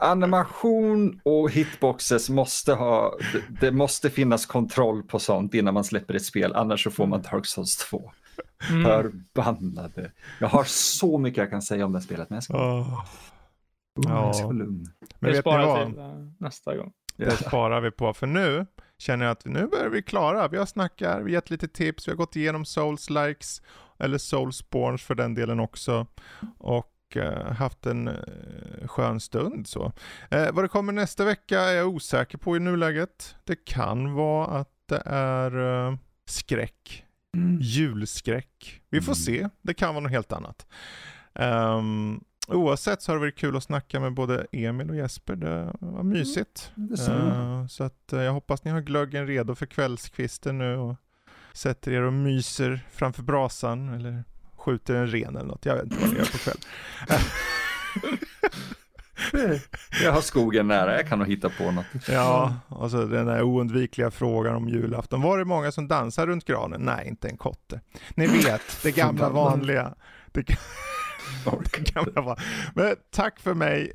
[0.00, 6.14] animation och hitboxes måste ha, det, det måste finnas kontroll på sånt innan man släpper
[6.14, 8.12] ett spel, annars så får man Dark Souls 2.
[8.70, 8.84] Mm.
[8.84, 10.10] Förbannade.
[10.38, 12.54] Jag har så mycket jag kan säga om det spelet, men jag ska...
[12.54, 13.04] Oh.
[13.94, 14.32] Ja.
[14.52, 14.84] Men
[15.20, 15.98] vet ni vad?
[15.98, 16.92] Uh, nästa gång.
[17.16, 18.66] Det sparar vi på, för nu
[18.98, 20.48] känner jag att nu börjar vi klara.
[20.48, 23.62] Vi har snackat, vi har gett lite tips, vi har gått igenom Souls likes
[23.98, 26.06] eller Soulsborns för den delen också.
[26.58, 28.14] Och uh, haft en uh,
[28.86, 29.84] skön stund så.
[30.34, 33.36] Uh, vad det kommer nästa vecka är jag osäker på i nuläget.
[33.44, 37.04] Det kan vara att det är uh, skräck.
[37.36, 37.58] Mm.
[37.60, 38.82] Julskräck.
[38.90, 39.14] Vi får mm.
[39.14, 39.48] se.
[39.62, 40.66] Det kan vara något helt annat.
[41.34, 45.36] Um, Oavsett så har det varit kul att snacka med både Emil och Jesper.
[45.36, 46.72] Det var mysigt.
[46.76, 50.76] Mm, det uh, så att uh, jag hoppas ni har glöggen redo för kvällskvisten nu
[50.76, 50.96] och
[51.52, 54.24] sätter er och myser framför brasan eller
[54.56, 55.64] skjuter en ren eller något.
[55.64, 56.62] Jag vet inte vad ni gör på kvällen.
[60.02, 61.86] Jag har skogen nära, jag kan nog hitta på något.
[62.08, 65.22] Ja, och så den där oundvikliga frågan om julafton.
[65.22, 66.80] Var det många som dansar runt granen?
[66.80, 67.80] Nej, inte en kotte.
[68.14, 69.94] Ni vet, det gamla vanliga.
[70.32, 70.99] Det, det gamla vanliga.
[72.74, 73.92] Men tack för mig,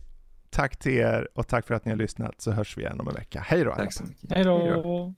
[0.49, 3.07] tack till er och tack för att ni har lyssnat så hörs vi igen om
[3.07, 3.39] en vecka.
[3.47, 3.75] Hej då!
[3.75, 4.31] Tack så mycket.
[4.31, 5.13] Hej då!